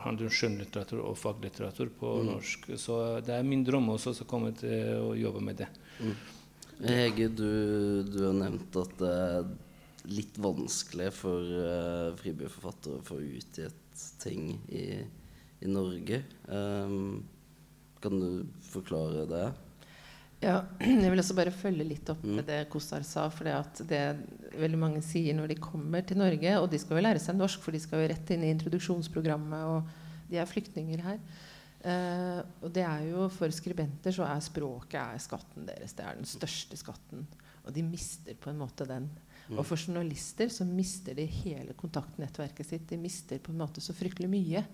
handler 0.01 0.31
om 0.31 0.33
skjønnlitteratur 0.33 1.03
og 1.05 1.19
faglitteratur 1.21 1.91
på 1.99 2.13
norsk. 2.25 2.71
Så 2.81 2.97
det 3.27 3.35
er 3.37 3.45
min 3.45 3.65
drøm 3.67 3.91
også 3.93 4.15
å 4.17 4.29
komme 4.29 4.55
til 4.57 5.03
å 5.03 5.11
jobbe 5.19 5.43
med 5.45 5.61
det. 5.61 5.69
Hege, 6.81 7.29
du, 7.29 8.09
du 8.09 8.23
har 8.25 8.39
nevnt 8.39 8.81
at 8.81 8.97
det 9.03 9.13
er 9.13 9.53
litt 10.17 10.41
vanskelig 10.43 11.11
for 11.15 11.53
uh, 11.61 12.17
fribyforfattere 12.19 12.97
å 12.97 13.05
få 13.07 13.21
utgitt 13.23 13.82
ting 14.23 14.55
i, 14.69 14.87
i 15.63 15.71
Norge. 15.71 16.23
Um, 16.49 17.23
kan 18.03 18.19
du 18.19 18.47
forklare 18.73 19.27
det? 19.31 19.45
Ja, 20.43 20.57
jeg 20.83 21.11
vil 21.13 21.23
også 21.23 21.37
bare 21.39 21.55
følge 21.55 21.87
litt 21.87 22.09
opp 22.11 22.25
med 22.27 22.49
det 22.49 22.65
Kostar 22.73 23.05
sa. 23.07 23.29
For 23.31 23.47
det 23.47 23.55
at 23.55 23.83
det 23.89 24.03
veldig 24.59 24.81
mange 24.81 25.03
sier 25.07 25.37
når 25.39 25.53
de 25.53 25.63
kommer 25.63 26.03
til 26.07 26.19
Norge, 26.19 26.57
og 26.59 26.69
de 26.73 26.81
skal 26.83 26.99
jo 26.99 27.07
lære 27.07 27.23
seg 27.23 27.39
norsk, 27.39 27.63
for 27.63 27.75
de 27.75 27.83
skal 27.83 28.03
jo 28.03 28.11
rett 28.11 28.35
inn 28.35 28.45
i 28.47 28.53
introduksjonsprogrammet, 28.57 29.63
og 29.71 30.31
de 30.33 30.41
er 30.43 30.51
flyktninger 30.51 31.05
her. 31.07 31.23
Eh, 31.83 32.41
og 32.63 32.71
det 32.71 32.85
er 32.87 33.09
jo 33.09 33.25
For 33.35 33.51
skribenter 33.51 34.15
så 34.15 34.23
er 34.29 34.43
språket 34.45 35.01
er 35.03 35.23
skatten 35.23 35.67
deres. 35.67 35.95
Det 35.99 36.05
er 36.07 36.19
den 36.19 36.29
største 36.29 36.79
skatten. 36.79 37.27
Og 37.63 37.75
de 37.75 37.83
mister 37.87 38.39
på 38.39 38.51
en 38.51 38.61
måte 38.61 38.87
den. 38.89 39.09
Og 39.51 39.67
for 39.67 39.77
journalister 39.77 40.49
så 40.53 40.65
mister 40.69 41.17
de 41.19 41.27
hele 41.27 41.75
kontaktnettverket 41.79 42.69
sitt. 42.69 42.89
De 42.89 42.99
mister 43.01 43.41
på 43.43 43.53
en 43.53 43.61
måte 43.61 43.83
så 43.85 43.95
fryktelig 43.97 44.31
mye. 44.33 44.65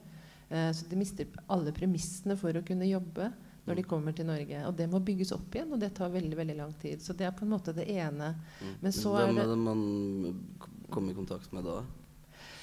Eh, 0.49 0.71
så 0.73 0.87
de 0.89 0.99
mister 1.01 1.29
alle 1.51 1.73
premissene 1.77 2.37
for 2.39 2.57
å 2.57 2.65
kunne 2.67 2.89
jobbe 2.89 3.31
når 3.69 3.81
de 3.81 3.85
kommer 3.85 4.17
til 4.17 4.29
Norge. 4.29 4.61
Og 4.69 4.77
det 4.77 4.89
må 4.91 5.01
bygges 5.05 5.35
opp 5.37 5.55
igjen, 5.55 5.73
og 5.75 5.81
det 5.83 5.93
tar 5.97 6.13
veldig 6.13 6.37
veldig 6.39 6.57
lang 6.57 6.73
tid. 6.81 7.03
Så 7.05 7.17
det 7.17 7.29
er 7.29 7.35
på 7.37 7.45
en 7.45 7.53
måte 7.53 7.75
det 7.77 7.89
ene. 7.93 8.33
Men 8.81 8.95
så 8.97 9.17
er 9.19 9.29
Hvem 9.29 9.41
det 9.41 9.45
er 9.45 9.53
det 9.53 9.59
man 9.65 9.83
kommer 10.89 11.13
i 11.13 11.19
kontakt 11.19 11.53
med 11.53 11.69
da? 11.69 11.83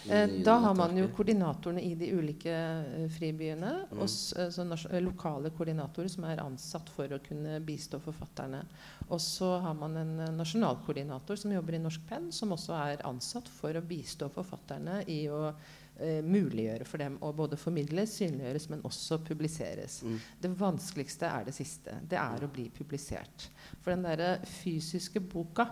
Eh, 0.09 0.29
da 0.45 0.53
har 0.57 0.75
man 0.75 0.97
jo 0.97 1.07
koordinatorene 1.15 1.81
i 1.81 1.95
de 1.95 2.11
ulike 2.13 2.53
eh, 2.53 3.05
fribyene. 3.09 3.71
Mm. 3.91 4.01
Og 4.03 4.09
eh, 4.39 4.51
så 4.53 4.65
lokale 5.01 5.51
koordinatorer 5.55 6.11
som 6.11 6.27
er 6.29 6.43
ansatt 6.43 6.91
for 6.93 7.15
å 7.15 7.21
kunne 7.25 7.59
bistå 7.65 7.99
forfatterne. 8.03 8.61
Og 9.09 9.21
så 9.21 9.55
har 9.63 9.77
man 9.77 9.97
en 10.01 10.13
nasjonal 10.37 10.79
koordinator 10.85 11.39
som 11.39 11.53
jobber 11.53 11.77
i 11.77 11.81
Norsk 11.81 12.05
Penn, 12.09 12.29
som 12.35 12.53
også 12.55 12.77
er 12.77 13.05
ansatt 13.07 13.49
for 13.49 13.77
å 13.77 13.85
bistå 13.85 14.29
forfatterne 14.33 15.01
i 15.11 15.23
å 15.31 15.41
eh, 15.49 16.21
muliggjøre 16.25 16.85
for 16.85 17.01
dem 17.01 17.17
å 17.25 17.33
både 17.35 17.59
formidles, 17.59 18.19
synliggjøres, 18.19 18.69
men 18.73 18.85
også 18.85 19.19
publiseres. 19.25 20.01
Mm. 20.05 20.21
Det 20.41 20.53
vanskeligste 20.59 21.31
er 21.31 21.49
det 21.49 21.57
siste. 21.57 21.97
Det 22.05 22.21
er 22.21 22.45
å 22.45 22.51
bli 22.51 22.69
publisert. 22.73 23.49
For 23.81 23.95
den 23.95 24.05
derre 24.05 24.37
fysiske 24.61 25.23
boka, 25.33 25.69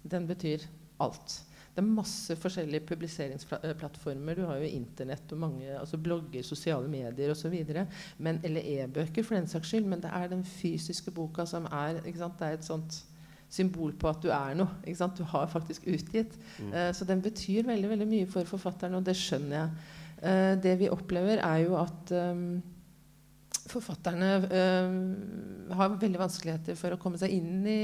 den 0.00 0.24
betyr 0.28 0.64
alt. 1.04 1.42
Det 1.80 1.86
er 1.86 1.94
masse 1.96 2.34
forskjellige 2.36 2.84
publiseringsplattformer. 2.90 4.36
Du 4.36 4.42
har 4.44 4.58
jo 4.60 4.68
Internett 4.68 5.30
og 5.32 5.38
mange 5.40 5.68
altså 5.78 5.96
blogger, 5.96 6.42
sosiale 6.44 6.88
medier 6.92 7.30
osv. 7.32 7.54
Eller 7.56 8.60
e-bøker, 8.60 9.24
for 9.24 9.38
den 9.38 9.48
saks 9.48 9.70
skyld. 9.72 9.86
Men 9.88 10.02
det 10.02 10.10
er 10.12 10.28
den 10.28 10.44
fysiske 10.44 11.10
boka 11.10 11.46
som 11.48 11.64
er 11.72 12.02
sant? 12.18 12.36
Det 12.36 12.48
er 12.50 12.58
et 12.58 12.68
sånt 12.68 12.98
symbol 13.48 13.94
på 13.96 14.10
at 14.12 14.20
du 14.20 14.28
er 14.28 14.58
noe. 14.60 15.08
Du 15.16 15.24
har 15.32 15.48
faktisk 15.48 15.88
utgitt. 15.88 16.36
Eh, 16.68 16.92
så 16.92 17.08
den 17.08 17.24
betyr 17.24 17.64
veldig 17.72 17.94
veldig 17.94 18.10
mye 18.12 18.28
for 18.28 18.44
forfatteren, 18.44 19.00
og 19.00 19.08
det 19.08 19.16
skjønner 19.16 19.56
jeg. 19.56 19.88
Uh, 20.20 20.52
det 20.60 20.74
vi 20.82 20.92
opplever, 20.92 21.40
er 21.40 21.62
jo 21.64 21.78
at 21.80 22.12
um, 22.12 22.60
forfatterne 23.70 24.28
uh, 24.50 25.74
har 25.78 25.94
veldig 25.94 26.20
vanskeligheter 26.20 26.76
for 26.78 26.94
å 26.94 26.98
komme 27.00 27.20
seg 27.20 27.32
inn 27.36 27.64
i 27.68 27.80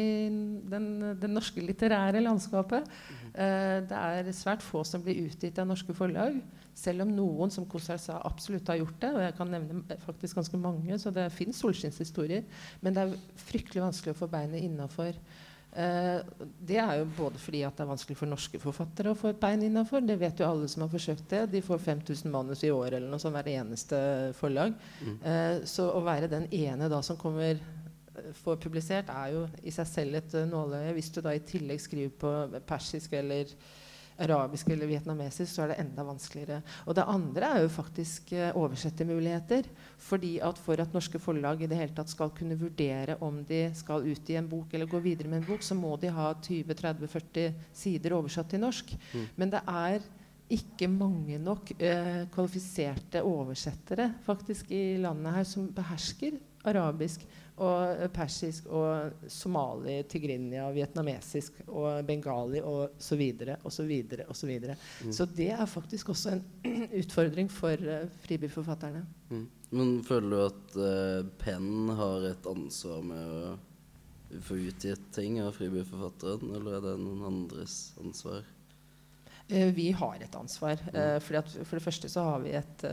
den, 0.70 0.88
det 1.20 1.30
norske 1.30 1.62
litterære 1.64 2.22
landskapet. 2.24 2.86
Uh, 3.32 3.82
det 3.86 4.02
er 4.02 4.30
svært 4.36 4.64
få 4.66 4.84
som 4.86 5.04
blir 5.04 5.24
utgitt 5.26 5.58
av 5.62 5.70
norske 5.70 5.96
forlag. 5.96 6.38
Selv 6.76 7.06
om 7.06 7.12
noen, 7.16 7.52
som 7.52 7.64
Kosar 7.70 8.00
sa, 8.02 8.20
absolutt 8.28 8.68
har 8.68 8.82
gjort 8.82 9.00
det. 9.00 9.12
Og 9.16 9.24
jeg 9.24 9.36
kan 9.38 9.52
nevne 9.54 9.98
faktisk 10.04 10.42
ganske 10.42 10.60
mange, 10.60 10.98
så 11.00 11.14
det 11.14 11.30
fins 11.32 11.62
solskinnshistorier. 11.64 12.44
Men 12.84 12.96
det 12.96 13.04
er 13.06 13.44
fryktelig 13.46 13.86
vanskelig 13.86 14.16
å 14.16 14.20
få 14.24 14.30
beinet 14.32 14.66
innafor. 14.66 15.16
Uh, 15.16 15.45
det 15.76 16.78
er 16.80 17.00
jo 17.00 17.06
både 17.18 17.40
fordi 17.40 17.60
at 17.66 17.76
det 17.76 17.84
er 17.84 17.90
vanskelig 17.90 18.16
for 18.16 18.30
norske 18.30 18.60
forfattere 18.62 19.12
å 19.12 19.18
få 19.18 19.32
et 19.32 19.40
bein 19.40 19.64
innafor. 19.66 20.04
Det 20.06 20.16
vet 20.20 20.40
jo 20.40 20.48
alle 20.48 20.68
som 20.72 20.86
har 20.86 20.92
forsøkt 20.92 21.26
det. 21.32 21.42
De 21.52 21.60
får 21.64 21.82
5000 21.84 22.32
manus 22.32 22.64
i 22.64 22.72
år 22.72 22.96
eller 22.96 23.10
noe 23.10 23.20
sånt 23.20 23.36
hver 23.36 23.50
eneste 23.52 23.98
forlag. 24.38 24.76
Mm. 25.04 25.16
Uh, 25.20 25.56
så 25.68 25.90
å 25.92 26.00
være 26.06 26.30
den 26.32 26.48
ene 26.56 26.88
da 26.92 27.02
som 27.04 27.18
kommer 27.20 27.58
eh, 27.58 28.30
får 28.40 28.60
publisert, 28.62 29.12
er 29.12 29.34
jo 29.34 29.44
i 29.62 29.74
seg 29.74 29.90
selv 29.90 30.20
et 30.22 30.38
nåløye. 30.48 30.94
Hvis 30.96 31.12
du 31.12 31.20
da 31.20 31.34
i 31.36 31.44
tillegg 31.44 31.82
skriver 31.84 32.16
på 32.24 32.62
persisk 32.68 33.18
eller 33.20 33.52
arabisk 34.22 34.70
eller 34.72 34.88
vietnamesisk, 34.88 35.50
så 35.52 35.64
er 35.64 35.72
det 35.72 35.78
enda 35.82 36.04
vanskeligere. 36.06 36.60
Og 36.86 36.96
det 36.96 37.06
andre 37.08 37.50
er 37.52 37.64
jo 37.64 37.72
faktisk 37.72 38.32
eh, 38.32 38.56
oversettermuligheter. 38.56 39.68
fordi 39.98 40.38
at 40.40 40.58
For 40.58 40.80
at 40.80 40.92
norske 40.92 41.18
forlag 41.18 41.62
i 41.62 41.66
det 41.66 41.76
hele 41.76 41.94
tatt 41.94 42.10
skal 42.10 42.30
kunne 42.30 42.58
vurdere 42.58 43.16
om 43.20 43.44
de 43.44 43.70
skal 43.74 44.06
ut 44.06 44.30
i 44.30 44.36
en 44.36 44.48
bok 44.48 44.74
eller 44.74 44.86
gå 44.86 44.98
videre 44.98 45.28
med 45.28 45.42
en 45.42 45.48
bok, 45.48 45.62
så 45.62 45.74
må 45.74 45.96
de 45.96 46.08
ha 46.08 46.32
20-30-40 46.34 47.52
sider 47.72 48.12
oversatt 48.12 48.48
til 48.50 48.60
norsk. 48.60 48.96
Mm. 49.12 49.26
Men 49.36 49.50
det 49.50 49.62
er 49.66 50.00
ikke 50.48 50.88
mange 50.88 51.38
nok 51.42 51.72
eh, 51.78 52.26
kvalifiserte 52.30 53.22
oversettere 53.26 54.12
faktisk 54.26 54.70
i 54.70 54.96
landet 55.02 55.34
her 55.34 55.44
som 55.44 55.66
behersker 55.74 56.38
arabisk 56.66 57.24
og 57.56 58.02
persisk 58.12 58.66
og 58.68 59.28
somali, 59.32 60.02
tigrinia, 60.10 60.66
vietnamesisk 60.74 61.62
og 61.66 62.04
bengali 62.04 62.60
og 62.60 62.98
så 63.00 63.16
videre 63.16 63.56
og 63.62 63.72
så 63.72 63.86
videre 63.88 64.26
og 64.28 64.36
så 64.36 64.48
videre. 64.48 64.76
Mm. 65.04 65.12
Så 65.16 65.26
det 65.26 65.50
er 65.54 65.70
faktisk 65.70 66.10
også 66.12 66.34
en 66.34 66.42
utfordring 67.00 67.48
for 67.52 67.80
uh, 67.80 68.04
fribyforfatterne. 68.26 69.06
Mm. 69.30 69.46
Men 69.70 69.94
føler 70.04 70.34
du 70.34 70.42
at 70.44 70.76
uh, 70.76 71.30
Penn 71.40 71.88
har 71.96 72.28
et 72.28 72.50
ansvar 72.50 73.00
med 73.06 73.24
å 73.24 74.42
få 74.44 74.58
utgitt 74.60 75.08
ting 75.16 75.40
av 75.40 75.56
fribyforfatteren, 75.56 76.52
eller 76.58 76.76
er 76.76 76.84
det 76.90 76.98
noen 77.00 77.24
andres 77.30 77.96
ansvar? 78.02 78.44
Uh, 79.48 79.72
vi 79.72 79.88
har 79.96 80.20
et 80.20 80.36
ansvar. 80.36 80.84
Uh, 80.92 81.16
for 81.24 81.78
det 81.78 81.86
første 81.88 82.12
så 82.12 82.28
har 82.34 82.44
vi 82.44 82.52
et 82.60 82.86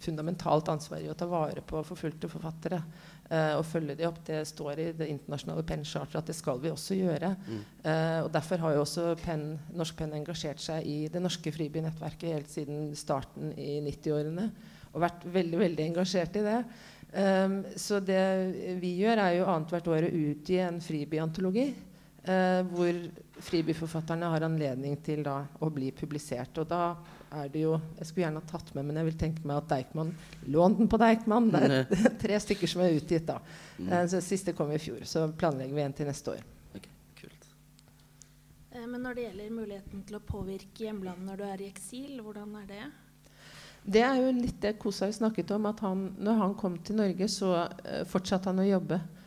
fundamentalt 0.00 0.68
ansvar 0.68 1.00
i 1.00 1.10
å 1.10 1.16
ta 1.18 1.28
vare 1.28 1.62
på 1.64 1.82
forfulgte 1.86 2.28
forfattere. 2.30 2.80
Uh, 3.26 3.56
og 3.58 3.64
følge 3.66 3.96
de 3.98 4.04
opp. 4.06 4.20
Det 4.22 4.44
står 4.46 4.78
i 4.78 4.90
det 4.94 5.08
internasjonale 5.10 5.64
PEN-charteret 5.66 6.20
at 6.20 6.28
det 6.30 6.36
skal 6.38 6.60
vi 6.62 6.70
også 6.70 6.94
gjøre. 6.94 7.32
Mm. 7.48 7.62
Uh, 7.82 8.20
og 8.22 8.28
Derfor 8.36 8.62
har 8.62 8.76
jo 8.76 8.84
også 8.84 9.06
Penn, 9.18 9.48
Norsk 9.74 9.96
Penn 9.98 10.14
engasjert 10.14 10.62
seg 10.62 10.86
i 10.86 11.08
det 11.10 11.22
norske 11.24 11.50
fribynettverket 11.50 12.36
helt 12.36 12.52
siden 12.52 12.92
starten 12.94 13.50
i 13.58 13.80
90-årene. 13.82 14.46
Og 14.92 15.02
vært 15.02 15.26
veldig 15.26 15.58
veldig 15.64 15.88
engasjert 15.88 16.38
i 16.38 16.44
det. 16.46 16.60
Um, 17.16 17.58
så 17.74 17.98
det 18.04 18.22
vi 18.82 18.94
gjør, 19.00 19.18
er 19.24 19.40
jo 19.40 19.50
annethvert 19.50 19.90
år 19.90 20.06
å 20.06 20.14
utgi 20.30 20.60
en 20.62 20.78
fribyantologi. 20.84 21.66
Uh, 22.26 22.62
hvor 22.70 22.94
fribyforfatterne 23.46 24.30
har 24.32 24.46
anledning 24.46 24.96
til 25.02 25.26
da, 25.26 25.40
å 25.62 25.70
bli 25.70 25.90
publisert. 25.94 26.62
Og 26.62 26.70
da 26.70 26.94
er 27.36 27.52
det 27.52 27.62
jo 27.64 27.76
Jeg 27.98 28.08
skulle 28.08 28.24
gjerne 28.24 28.42
ha 28.42 28.50
tatt 28.50 28.72
med, 28.74 28.88
men 28.88 29.00
jeg 29.00 29.08
vil 29.10 29.18
tenke 29.20 29.46
meg 29.46 29.60
at 29.60 29.70
Deichman 29.70 30.12
Lån 30.46 30.76
den 30.80 30.90
på 30.90 31.00
Deichman. 31.00 31.48
Det 31.52 31.62
er 31.66 32.12
tre 32.22 32.40
stykker 32.42 32.70
som 32.70 32.84
er 32.84 32.98
utgitt 32.98 33.26
da. 33.28 33.40
Mm. 33.78 33.88
Uh, 33.90 34.04
så 34.12 34.20
Siste 34.24 34.54
kom 34.56 34.72
i 34.72 34.80
fjor. 34.82 35.02
Så 35.08 35.26
planlegger 35.38 35.76
vi 35.76 35.84
en 35.84 35.96
til 35.96 36.10
neste 36.10 36.36
år. 36.36 36.44
Okay, 36.76 36.92
kult. 37.20 37.48
Eh, 38.72 38.86
men 38.86 39.02
når 39.02 39.18
det 39.18 39.26
gjelder 39.26 39.58
muligheten 39.58 40.06
til 40.06 40.20
å 40.20 40.24
påvirke 40.26 40.86
hjemlandet 40.86 41.26
når 41.30 41.42
du 41.42 41.48
er 41.48 41.66
i 41.66 41.72
eksil, 41.72 42.22
hvordan 42.24 42.54
er 42.62 42.70
det? 42.70 42.84
Det 43.86 44.02
er 44.02 44.16
jo 44.18 44.32
litt 44.34 44.58
det 44.62 44.78
Kosai 44.82 45.12
snakket 45.14 45.52
om. 45.54 45.66
at 45.70 45.80
han, 45.80 46.08
når 46.18 46.40
han 46.40 46.54
kom 46.58 46.78
til 46.82 46.98
Norge, 46.98 47.28
så 47.30 47.52
uh, 47.68 48.02
fortsatte 48.08 48.50
han 48.50 48.64
å 48.64 48.66
jobbe 48.66 48.98
eh, 48.98 49.22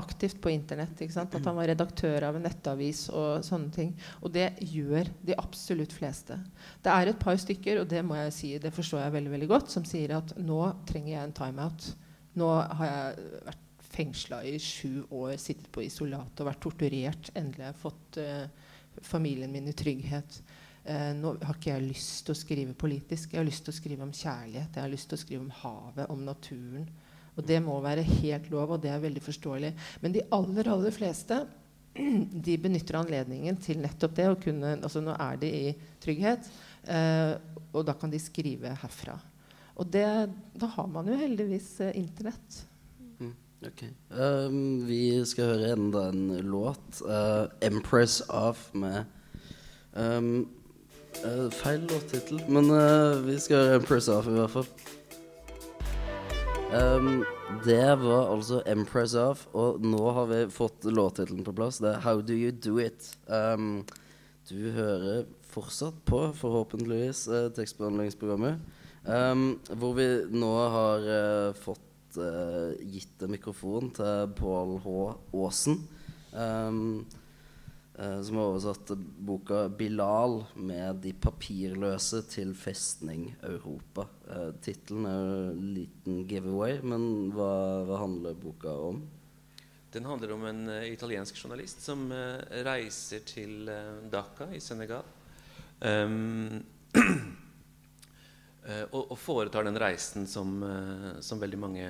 aktivt 0.00 0.38
på 0.40 0.50
Internett. 0.52 1.02
At 1.20 1.34
han 1.36 1.56
var 1.56 1.68
redaktør 1.68 2.28
av 2.30 2.38
en 2.38 2.46
nettavis 2.46 3.06
og 3.12 3.44
sånne 3.44 3.72
ting. 3.74 3.90
Og 4.22 4.32
det 4.34 4.46
gjør 4.64 5.10
de 5.26 5.36
absolutt 5.38 5.92
fleste. 5.92 6.38
Det 6.84 6.92
er 6.92 7.10
et 7.10 7.20
par 7.20 7.36
stykker, 7.40 7.82
og 7.82 7.90
det 7.90 8.00
må 8.06 8.16
jeg 8.22 8.32
si, 8.36 8.54
det 8.62 8.72
forstår 8.74 9.04
jeg 9.04 9.16
veldig 9.18 9.34
veldig 9.34 9.50
godt, 9.50 9.74
som 9.74 9.84
sier 9.88 10.16
at 10.16 10.34
nå 10.40 10.60
trenger 10.88 11.12
jeg 11.12 11.22
en 11.26 11.36
timeout. 11.36 11.90
Nå 12.40 12.50
har 12.80 12.90
jeg 12.90 13.28
vært 13.50 13.64
fengsla 13.94 14.42
i 14.44 14.58
sju 14.58 15.04
år, 15.14 15.36
sittet 15.38 15.70
på 15.72 15.84
isolat 15.84 16.40
og 16.40 16.48
vært 16.48 16.62
torturert. 16.64 17.30
Endelig 17.38 17.62
har 17.66 17.72
jeg 17.72 17.82
fått 17.82 18.20
eh, 18.22 18.70
familien 19.06 19.52
min 19.54 19.70
i 19.70 19.76
trygghet. 19.76 20.40
Eh, 20.84 21.12
nå 21.16 21.36
har 21.40 21.56
ikke 21.56 21.72
jeg 21.72 21.86
lyst 21.86 22.24
til 22.26 22.34
å 22.34 22.38
skrive 22.38 22.76
politisk. 22.78 23.32
Jeg 23.32 23.40
har 23.40 23.48
lyst 23.48 23.64
til 23.66 23.74
å 23.74 23.78
skrive 23.78 24.06
om 24.06 24.14
kjærlighet. 24.14 24.74
Jeg 24.74 24.82
har 24.82 24.92
lyst 24.92 25.10
til 25.10 25.18
å 25.18 25.22
skrive 25.22 25.44
om 25.46 25.54
havet, 25.62 26.10
om 26.12 26.24
naturen. 26.26 26.88
Og 27.34 27.46
det 27.46 27.58
må 27.64 27.76
være 27.82 28.04
helt 28.06 28.48
lov, 28.52 28.76
og 28.76 28.82
det 28.82 28.92
er 28.92 29.02
veldig 29.02 29.22
forståelig. 29.24 29.72
Men 30.02 30.14
de 30.14 30.22
aller, 30.34 30.70
aller 30.70 30.94
fleste 30.94 31.40
de 32.46 32.56
benytter 32.58 32.98
anledningen 32.98 33.58
til 33.62 33.80
nettopp 33.82 34.16
det. 34.18 34.28
kunne, 34.46 34.76
altså 34.80 35.02
Nå 35.02 35.14
er 35.18 35.38
de 35.42 35.50
i 35.50 35.74
trygghet, 36.02 36.50
eh, 36.90 37.34
og 37.72 37.86
da 37.86 37.94
kan 37.98 38.12
de 38.12 38.22
skrive 38.22 38.74
herfra. 38.82 39.16
Og 39.74 39.90
det, 39.90 40.06
da 40.54 40.70
har 40.76 40.90
man 40.90 41.10
jo 41.10 41.18
heldigvis 41.18 41.68
eh, 41.82 41.96
Internett. 41.98 42.60
Mm, 43.18 43.32
ok. 43.66 43.84
um, 44.14 44.58
vi 44.86 45.02
skal 45.26 45.54
høre 45.54 45.72
enda 45.74 46.08
en 46.12 46.28
låt. 46.46 47.02
Uh, 47.02 47.50
'Empress 47.60 48.22
of' 48.28 48.68
med 48.74 49.04
um, 49.92 50.46
uh, 51.24 51.50
Feil 51.50 51.82
låttittel, 51.90 52.42
men 52.48 52.70
uh, 52.70 53.18
vi 53.26 53.38
skal 53.38 53.56
høre 53.56 53.80
'Empress 53.80 54.08
of' 54.08 54.30
i 54.30 54.38
hvert 54.38 54.54
fall. 54.54 54.70
Um, 56.74 57.24
det 57.64 57.98
var 58.00 58.32
altså 58.34 58.62
'Empress 58.66 59.14
of', 59.14 59.46
og 59.54 59.80
nå 59.80 60.10
har 60.12 60.26
vi 60.26 60.40
fått 60.50 60.84
låttittelen 60.84 61.44
på 61.44 61.52
plass. 61.54 61.78
Det 61.78 61.94
er 61.94 62.00
'How 62.00 62.20
Do 62.20 62.34
You 62.34 62.50
Do 62.50 62.78
It'. 62.78 63.14
Um, 63.28 63.86
du 64.48 64.70
hører 64.70 65.24
fortsatt 65.48 65.94
på, 66.04 66.32
forhåpentligvis, 66.34 67.28
eh, 67.28 67.50
tekstbehandlingsprogrammet. 67.56 68.58
Um, 69.06 69.60
hvor 69.76 69.94
vi 69.94 70.06
nå 70.32 70.52
har 70.68 70.98
eh, 70.98 71.52
fått 71.52 72.18
eh, 72.18 72.74
gitt 72.80 73.22
en 73.22 73.30
mikrofon 73.30 73.90
til 73.94 74.32
Pål 74.36 74.78
H. 74.84 75.14
Aasen. 75.32 75.78
Um, 76.32 77.06
som 77.94 78.38
oversatte 78.42 78.96
boka 78.98 79.68
'Bilal 79.68 80.40
med 80.58 80.96
de 81.04 81.12
papirløse 81.14 82.24
til 82.26 82.54
festning 82.58 83.28
Europa'. 83.42 84.08
Eh, 84.30 84.50
Tittelen 84.60 85.06
er 85.06 85.52
en 85.52 85.74
liten 85.76 86.24
giveaway, 86.26 86.80
men 86.82 87.30
hva, 87.30 87.84
hva, 87.86 88.00
handler 88.00 88.34
boka 88.34 88.72
om? 88.88 89.02
Den 89.94 90.08
handler 90.10 90.32
om 90.34 90.42
en 90.44 90.68
uh, 90.68 90.82
italiensk 90.90 91.38
journalist 91.38 91.84
som 91.86 92.08
uh, 92.10 92.42
reiser 92.66 93.22
til 93.22 93.70
uh, 93.70 94.02
Dhaka 94.10 94.48
i 94.50 94.58
Senegal. 94.58 95.06
Um, 95.78 96.64
og, 98.90 99.02
og, 99.12 99.18
foretar 99.18 99.62
den 99.68 99.78
reisen 99.78 100.26
som, 100.26 100.62
som 101.20 101.40
veldig 101.42 101.58
mange 101.58 101.88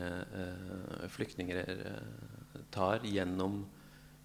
flyktninger 1.12 1.60
tar 2.74 3.04
gjennom 3.06 3.60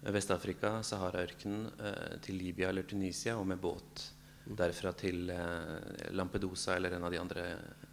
Vest-Afrika, 0.00 0.78
Sahara-ørkenen, 0.82 1.66
eh, 1.78 2.16
til 2.24 2.38
Libya 2.40 2.70
eller 2.70 2.82
Tunisia 2.88 3.36
og 3.36 3.46
med 3.46 3.60
båt 3.60 4.06
derfra 4.44 4.92
til 4.96 5.28
eh, 5.30 6.12
Lampedusa 6.16 6.76
eller 6.76 6.96
en 6.96 7.04
av 7.04 7.12
de 7.12 7.20
andre 7.20 7.44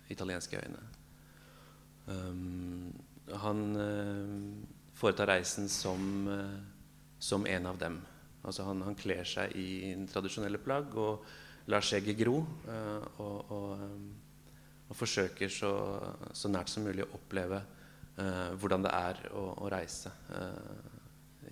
italienske 0.10 0.58
øyene. 0.58 0.86
Um, 2.08 2.94
han 3.36 3.76
uh, 3.76 4.94
foretar 4.96 5.28
reisen 5.28 5.68
som, 5.68 6.28
uh, 6.32 6.56
som, 7.20 7.46
en 7.46 7.66
av 7.66 7.78
dem. 7.78 7.98
Altså 8.48 8.64
han, 8.64 8.82
han 8.88 8.96
kler 8.96 9.28
seg 9.28 9.52
i 9.60 9.92
tradisjonelle 10.08 10.62
plagg 10.64 10.96
og 10.96 11.26
lar 11.68 11.84
skjegget 11.84 12.22
gro. 12.22 12.38
Uh, 12.64 13.04
og, 13.20 13.52
og, 13.52 13.84
og, 14.88 14.96
forsøker 14.96 15.52
så, 15.52 15.74
så, 16.32 16.48
nært 16.48 16.72
som 16.72 16.88
mulig 16.88 17.04
å 17.04 17.12
oppleve 17.20 17.66
hvordan 18.18 18.82
det 18.82 18.92
er 18.98 19.20
å, 19.36 19.42
å 19.62 19.68
reise. 19.70 20.10
Uh, 20.32 20.97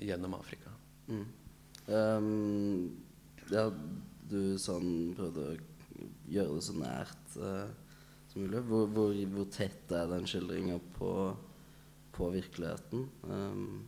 gjennom 0.01 0.35
Afrika. 0.37 0.73
Mm. 1.07 1.25
Um, 1.85 2.91
ja, 3.53 3.69
du 4.29 4.55
sånn 4.61 5.15
prøvde 5.17 5.49
å 5.51 5.57
gjøre 6.31 6.57
det 6.57 6.63
så 6.65 6.77
nært 6.77 7.35
uh, 7.37 7.67
som 8.31 8.43
mulig. 8.43 8.63
Hvor, 8.69 8.87
hvor, 8.91 9.17
hvor, 9.35 9.49
tett 9.53 9.91
er 9.93 10.09
den 10.11 10.25
skildringa 10.29 10.79
på, 10.97 11.11
på, 12.15 12.29
virkeligheten? 12.33 13.05
Um, 13.29 13.83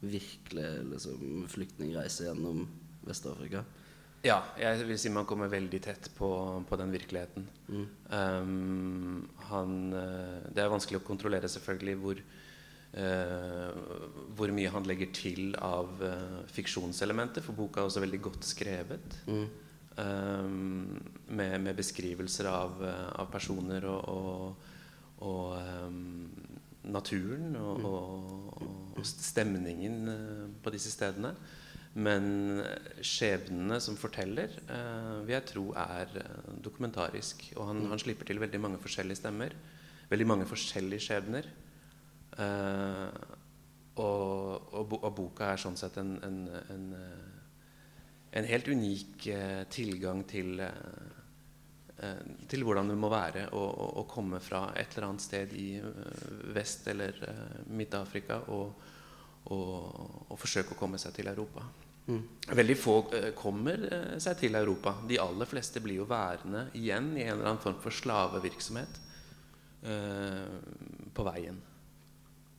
virkelig 0.00 0.70
liksom, 0.92 1.44
flyktningreise 1.52 2.28
gjennom 2.28 2.64
Vest-Afrika? 3.06 3.64
Ja, 4.26 4.40
jeg 4.58 4.86
vil 4.88 4.98
si 4.98 5.10
man 5.12 5.26
kommer 5.28 5.50
veldig 5.52 5.78
tett 5.84 6.08
på, 6.16 6.28
på 6.66 6.78
den 6.80 6.92
virkeligheten. 6.94 7.44
Mm. 7.68 7.84
Um, 8.10 9.20
han, 9.50 9.76
eh, 9.94 10.48
det 10.56 10.64
er 10.64 10.72
vanskelig 10.72 10.98
å 10.98 11.06
kontrollere 11.06 11.50
selvfølgelig 11.52 11.96
hvor, 12.02 12.22
hvor 12.96 14.52
mye 14.56 14.72
han 14.72 14.86
legger 14.88 15.10
til 15.12 15.56
av 15.60 16.00
eh, 16.04 16.38
fiksjonselementer, 16.54 17.44
for 17.44 17.58
boka 17.58 17.82
er 17.82 17.90
også 17.90 18.02
veldig 18.04 18.20
godt 18.24 18.46
skrevet. 18.48 19.18
Mm. 19.28 19.46
Um, 19.96 20.96
med, 21.32 21.54
med 21.64 21.76
beskrivelser 21.76 22.48
av, 22.50 22.80
eh, 22.84 23.04
av 23.20 23.30
personer 23.32 23.86
og, 23.88 24.08
og, 24.12 25.22
og 25.24 25.54
um, 25.88 26.26
naturen 26.92 27.54
og, 27.56 27.86
og, 27.88 28.58
og 28.96 29.06
stemningen 29.08 30.10
eh, 30.12 30.42
på 30.62 30.72
disse 30.74 30.92
stedene. 30.92 31.32
Men 31.96 32.60
skjebnene 33.00 33.78
som 33.80 33.96
forteller, 33.96 34.52
uh, 34.68 35.24
vil 35.24 35.32
jeg 35.32 35.48
tro 35.48 35.70
er 35.80 36.10
eh, 36.20 36.50
dokumentarisk. 36.60 37.46
Og 37.56 37.70
han, 37.70 37.86
han, 37.88 38.02
slipper 38.02 38.28
til 38.28 38.42
veldig 38.42 38.60
mange 38.60 38.80
forskjellige 38.82 39.22
stemmer. 39.22 39.56
Veldig 40.10 40.26
mange 40.28 40.48
forskjellige 40.50 41.06
skjebner. 41.06 41.48
Eh, 42.36 43.20
og, 43.96 44.72
og, 44.76 44.96
og, 44.98 45.12
boka 45.16 45.52
er 45.52 45.60
sånn 45.60 45.78
sett 45.80 45.96
en, 46.02 46.16
en, 46.26 46.40
en, 46.74 46.90
en 48.36 48.48
helt 48.50 48.68
unik 48.68 49.28
eh, 49.32 49.62
tilgang 49.72 50.20
til, 50.28 50.60
eh, 50.60 52.20
til 52.50 52.66
hvordan 52.66 52.92
det 52.92 52.98
må 53.00 53.08
være 53.12 53.46
å, 53.56 53.62
å, 53.64 53.88
å, 54.02 54.04
komme 54.10 54.42
fra 54.44 54.66
et 54.76 54.92
eller 54.92 55.08
annet 55.08 55.24
sted 55.24 55.56
i 55.56 55.70
eh, 55.80 56.28
Vest- 56.56 56.92
eller 56.92 57.22
Midt-Afrika 57.72 58.42
og, 58.52 58.86
og 59.56 60.36
forsøke 60.36 60.76
å 60.76 60.80
komme 60.80 61.00
seg 61.00 61.16
til 61.16 61.32
Europa. 61.32 61.64
Mm. 62.06 62.22
Veldig 62.54 62.76
få 62.78 62.96
eh, 63.18 63.30
kommer 63.34 63.82
eh, 63.92 64.18
seg 64.22 64.38
til 64.38 64.54
Europa. 64.54 64.94
De 65.08 65.18
aller 65.18 65.48
fleste 65.50 65.82
blir 65.82 66.00
jo 66.00 66.10
værende 66.10 66.68
igjen 66.78 67.10
i 67.16 67.24
en 67.24 67.34
eller 67.34 67.50
annen 67.50 67.62
form 67.62 67.80
for 67.82 67.94
slavevirksomhet 67.94 69.00
eh, 69.90 70.52
på 71.14 71.26
veien. 71.26 71.58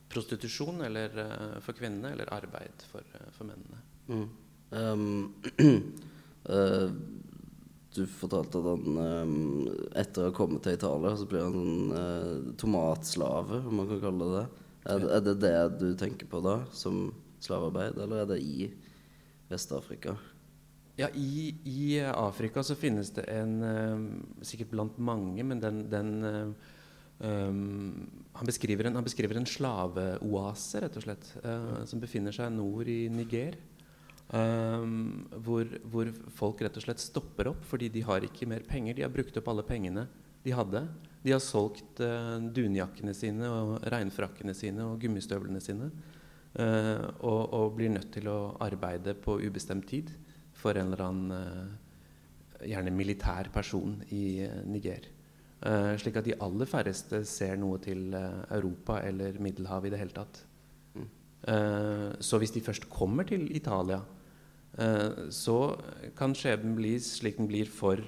Prostitusjon 0.09 0.81
eller, 0.81 1.17
eh, 1.17 1.59
for 1.61 1.73
kvinnene, 1.73 2.13
eller 2.13 2.33
arbeid 2.33 2.85
for, 2.91 3.03
eh, 3.13 3.31
for 3.35 3.49
mennene. 3.49 3.81
Mm. 4.07 4.27
Um, 4.69 5.33
uh, 6.49 6.89
du 7.95 8.05
fortalte 8.07 8.59
at 8.59 8.67
han 8.67 8.97
um, 8.97 9.67
etter 9.95 10.23
å 10.25 10.29
ha 10.29 10.35
kommet 10.35 10.63
til 10.63 10.77
Italia, 10.77 11.15
så 11.17 11.27
blir 11.27 11.43
han 11.47 11.59
en 11.59 11.91
uh, 11.91 12.55
tomatslave, 12.59 13.61
om 13.67 13.79
man 13.81 13.91
kan 13.91 14.01
kalle 14.03 14.27
det 14.27 14.39
det. 14.39 14.63
Er, 14.87 15.05
er 15.17 15.23
det 15.25 15.35
det 15.43 15.55
du 15.81 15.87
tenker 15.99 16.29
på 16.31 16.39
da, 16.45 16.61
som 16.71 17.09
slavearbeid, 17.43 17.99
eller 17.99 18.23
er 18.23 18.31
det 18.31 18.41
i 18.43 18.69
Vest-Afrika? 19.51 20.15
Ja, 20.97 21.09
i, 21.13 21.51
i, 21.67 21.99
Afrika 21.99 22.63
så 22.65 22.75
finnes 22.79 23.11
det 23.13 23.27
en 23.29 23.59
um, 23.61 24.05
Sikkert 24.41 24.71
blant 24.71 24.95
mange, 24.97 25.43
men 25.45 25.59
den, 25.61 25.83
den 25.91 26.55
um, 27.19 28.07
han, 28.37 28.47
beskriver 28.47 28.89
en, 28.89 28.99
en, 28.99 29.49
slaveoase, 29.49 30.83
rett 30.83 30.99
og 30.99 31.05
slett, 31.05 31.31
uh, 31.43 31.81
som 31.89 32.01
befinner 32.01 32.35
seg 32.35 32.53
nord 32.53 32.89
i 32.91 33.07
Niger. 33.13 33.57
Um, 34.27 35.25
hvor, 35.45 35.69
hvor, 35.87 36.09
folk 36.35 36.61
rett 36.65 36.75
og 36.75 36.83
slett 36.83 36.99
stopper 36.99 37.47
opp 37.53 37.61
fordi 37.63 37.87
de 37.93 38.03
har 38.03 38.25
ikke 38.27 38.49
mer 38.49 38.65
penger. 38.67 38.97
De 38.97 39.05
har 39.05 39.13
brukt 39.13 39.37
opp 39.39 39.47
alle 39.53 39.65
pengene 39.67 40.07
de 40.43 40.53
hadde. 40.55 40.83
De 41.23 41.33
har 41.33 41.41
solgt 41.43 41.99
dunjakkene 42.55 43.15
sine 43.17 43.47
og 43.51 43.81
regnfrakkene 43.91 44.53
sine 44.55 44.85
og 44.85 44.99
gummistøvlene 45.01 45.63
sine. 45.63 45.89
Uh, 46.57 47.03
og, 47.21 47.41
og, 47.53 47.75
blir 47.77 47.91
nødt 47.93 48.09
til 48.15 48.29
å 48.31 48.55
arbeide 48.65 49.13
på 49.21 49.35
ubestemt 49.43 49.85
tid 49.91 50.09
for 50.57 50.77
en 50.79 50.89
eller 50.89 51.03
annen 51.05 51.33
uh, 51.35 52.63
gjerne 52.65 52.93
militær 52.95 53.51
person 53.53 53.99
i 54.15 54.41
uh, 54.47 54.63
Niger. 54.65 55.05
Slik 55.97 56.19
at 56.19 56.27
de 56.27 56.35
aller 56.43 56.69
færreste 56.69 57.23
ser 57.25 57.55
noe 57.57 57.79
til 57.81 58.13
Europa 58.13 58.99
eller 59.01 59.39
Middelhavet 59.41 59.89
i 59.89 59.93
det 59.95 60.01
hele 60.03 60.13
tatt. 60.13 60.43
Mm. 60.93 61.07
så 62.21 62.37
hvis 62.37 62.53
de 62.53 62.61
først 62.61 62.85
kommer 62.89 63.25
til 63.25 63.47
Italia, 63.55 63.97
så 65.33 65.57
kan 66.17 66.35
skjebnen 66.37 66.75
bli 66.77 66.93
slik 67.01 67.39
den 67.39 67.49
blir 67.49 67.71
for 67.73 68.03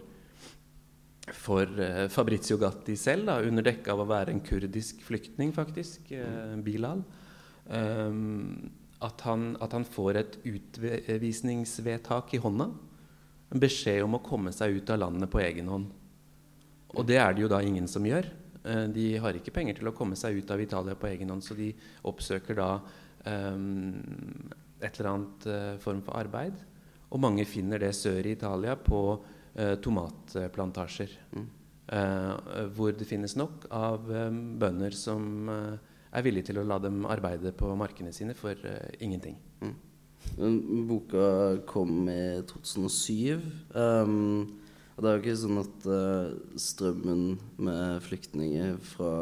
for 1.33 1.65
Fabrizio 2.09 2.57
Gatti 2.57 2.95
selv, 2.97 3.27
da, 3.29 3.39
under 3.45 3.65
dekke 3.65 3.93
av 3.93 3.99
å 4.01 4.07
være 4.09 4.33
en 4.33 4.41
kurdisk 4.45 5.01
flyktning, 5.05 5.51
faktisk, 5.53 6.13
Bilal. 6.65 7.03
Um, 7.69 8.71
at, 9.01 9.21
han, 9.21 9.53
at, 9.62 9.73
han, 9.77 9.85
får 9.85 10.17
et 10.17 10.38
utvisningsvedtak 10.49 12.33
i 12.33 12.41
hånda. 12.41 12.71
En 13.53 13.62
beskjed 13.62 14.01
om 14.03 14.17
å 14.17 14.23
komme 14.25 14.51
seg 14.53 14.79
ut 14.79 14.89
av 14.89 15.03
landet 15.03 15.29
på 15.31 15.41
egen 15.43 15.69
hånd. 15.69 15.91
Og 16.97 17.06
det 17.08 17.19
er 17.21 17.36
det 17.36 17.43
jo 17.43 17.52
da 17.52 17.62
ingen 17.65 17.88
som 17.91 18.06
gjør. 18.08 18.30
Uh, 18.63 18.88
de 18.93 19.12
har 19.21 19.38
ikke 19.38 19.54
penger 19.56 19.80
til 19.80 19.91
å 19.91 19.95
komme 19.95 20.17
seg 20.19 20.39
ut 20.39 20.52
av 20.54 20.63
Italia 20.63 20.97
på 20.99 21.10
egen 21.12 21.34
hånd, 21.34 21.45
så 21.45 21.58
de 21.58 21.71
oppsøker 22.10 22.58
da 22.60 22.71
um, 23.25 23.93
et 24.80 24.95
eller 24.95 25.12
annet 25.12 25.49
uh, 25.49 25.75
form 25.84 26.02
for 26.06 26.19
arbeid. 26.19 26.58
Og 27.10 27.21
mange 27.21 27.45
finner 27.49 27.82
det 27.82 27.95
sør 27.97 28.25
i 28.25 28.36
Italia 28.38 28.75
på 28.80 29.04
uh, 29.19 29.75
tomatplantasjer. 29.82 31.15
Mm. 31.36 31.47
hvor 32.78 32.91
det 32.93 33.08
finnes 33.10 33.34
nok 33.34 33.63
av 33.73 34.04
bønder 34.62 34.93
som 34.93 35.47
er 35.49 36.25
villige 36.25 36.49
til 36.49 36.62
å 36.62 36.65
la 36.67 36.80
dem 36.82 37.06
arbeide 37.10 37.54
på 37.58 37.69
markene 37.78 38.13
sine 38.15 38.36
for 38.38 38.58
uh, 38.65 38.89
ingenting. 39.02 39.38
Mm. 39.62 39.75
Boka 40.89 41.28
kom 41.69 42.10
i 42.12 42.41
2007. 42.49 43.39
Um, 43.73 44.60
og 44.99 45.05
det 45.05 45.09
er 45.09 45.15
jo 45.15 45.21
ikke 45.23 45.39
sånn 45.39 45.59
at 45.62 45.85
uh, 45.88 46.31
strømmen 46.59 47.21
med 47.63 48.01
flyktninger 48.03 48.73
fra 48.83 49.13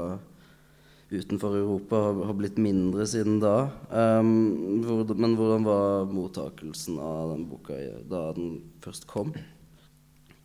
utenfor 1.12 1.60
Europa 1.60 2.00
har, 2.02 2.18
har 2.32 2.38
blitt 2.40 2.58
mindre 2.58 3.06
siden 3.06 3.38
da. 3.44 3.70
Um, 3.94 4.82
hvor, 4.82 5.14
men 5.14 5.36
hvordan 5.38 5.68
var 5.70 6.10
mottakelsen 6.10 6.98
av 6.98 7.36
den 7.36 7.46
boka 7.52 7.78
da 8.10 8.24
den 8.40 8.58
først 8.82 9.06
kom? 9.12 9.36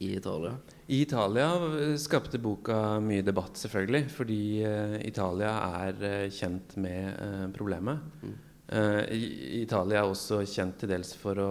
i 0.03 0.17
Italia? 0.19 0.53
I 0.87 1.01
Italia 1.07 1.49
skapte 1.97 2.39
boka 2.39 3.01
mye 3.01 3.25
debatt, 3.25 3.57
selvfølgelig. 3.57 4.05
Fordi 4.13 4.43
uh, 4.69 4.97
Italia 5.01 5.57
er 5.81 6.03
uh, 6.03 6.29
kjent 6.29 6.77
med 6.77 7.09
uh, 7.17 7.47
problemet. 7.57 8.05
Mm. 8.21 8.41
Italia 8.73 10.01
er 10.01 10.09
også 10.09 10.43
kjent 10.49 10.79
til 10.81 10.89
dels 10.95 11.11
for 11.19 11.37
å 11.43 11.49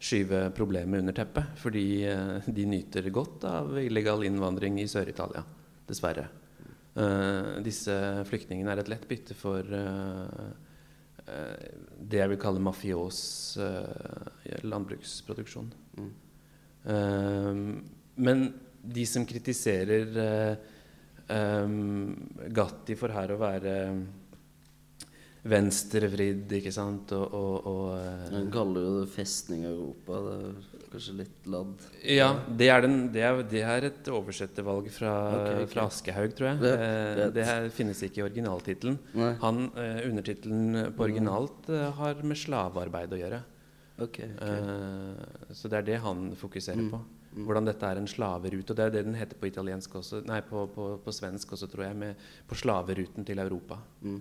skyve 0.00 0.46
problemet 0.56 1.02
under 1.02 1.16
teppet. 1.16 1.54
Fordi 1.60 1.84
de 2.46 2.66
nyter 2.66 3.10
godt 3.12 3.44
av 3.48 3.78
illegal 3.82 4.24
innvandring 4.26 4.80
i 4.80 4.88
Sør-Italia, 4.90 5.44
dessverre. 5.88 6.28
disse 7.62 7.94
flyktningene 8.26 8.72
er 8.72 8.80
et 8.82 8.88
lett 8.90 9.06
bytte 9.08 9.34
for 9.38 9.62
det 12.00 12.18
jeg 12.18 12.30
vil 12.32 12.40
kalle 12.42 12.62
mafios 12.64 13.20
landbruksproduksjon. 14.66 15.70
Mm. 16.00 16.10
Men 18.16 18.42
de 18.82 19.06
som 19.06 19.26
kritiserer 19.28 20.10
Gatti 22.50 22.96
for 22.98 23.14
her 23.14 23.30
å 23.30 23.38
være 23.38 23.74
venstrevridd, 25.40 26.50
ikke 26.58 26.72
sant, 26.74 27.12
og, 27.16 27.32
og, 27.32 27.68
og 27.70 27.84
uh, 27.96 28.24
Han 28.34 28.50
kaller 28.52 28.84
jo 28.84 28.90
det 28.98 29.06
'Festning 29.08 29.62
Europa'. 29.64 30.18
Det 30.26 30.80
er 30.80 30.88
kanskje 30.92 31.14
litt 31.16 31.46
ladd? 31.48 31.86
Ja, 32.04 32.28
det 32.44 32.68
er, 32.68 32.82
den, 32.84 32.96
det 33.14 33.22
er, 33.24 33.40
det 33.48 33.62
er 33.64 33.86
et 33.88 34.10
oversettervalg 34.12 34.90
fra, 34.92 35.12
okay, 35.30 35.54
okay. 35.62 35.70
fra, 35.72 35.86
Aschehoug, 35.88 36.34
tror 36.36 36.50
jeg. 36.50 36.58
Det, 36.64 37.30
det 37.38 37.46
her 37.48 37.68
finnes 37.72 38.02
ikke 38.04 38.20
i 38.20 38.26
originaltittelen. 38.26 38.98
Uh, 39.16 39.62
undertittelen 40.10 40.90
på 40.96 41.06
originalt 41.06 41.70
uh, 41.72 41.88
har 42.00 42.20
med 42.20 42.40
slavearbeid 42.40 43.16
å 43.16 43.22
gjøre. 43.22 43.40
Okay. 44.00 44.28
Uh, 44.40 45.16
så 45.56 45.70
det 45.72 45.80
er 45.80 45.88
det 45.88 46.02
han 46.04 46.30
fokuserer 46.36 46.84
mm. 46.84 46.92
på. 46.92 47.00
Mm. 47.30 47.46
Hvordan 47.46 47.68
dette 47.68 47.86
er 47.86 48.00
en 48.00 48.10
slaverute. 48.10 48.74
Og 48.74 48.76
det 48.76 48.84
er 48.84 48.92
det 48.92 49.06
den 49.06 49.16
heter 49.16 49.38
på 49.40 49.48
italiensk 49.48 49.94
også, 50.02 50.20
nei, 50.28 50.40
på, 50.44 50.66
på, 50.74 50.90
på 51.00 51.14
svensk 51.14 51.54
også, 51.56 51.70
tror 51.70 51.86
jeg. 51.86 51.98
Med, 52.02 52.28
på 52.50 52.58
slaveruten 52.58 53.24
til 53.24 53.40
Europa. 53.40 53.78
Mm. 54.02 54.20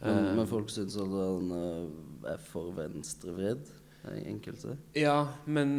Men, 0.00 0.18
uh, 0.24 0.34
men, 0.38 0.48
folk 0.48 0.70
syns 0.72 0.96
at 1.00 1.12
han 1.12 1.50
uh, 1.52 2.30
er 2.32 2.40
for 2.44 2.72
venstrevridd? 2.76 3.68
Enkelte? 4.24 4.78
Ja, 4.96 5.28
men 5.44 5.76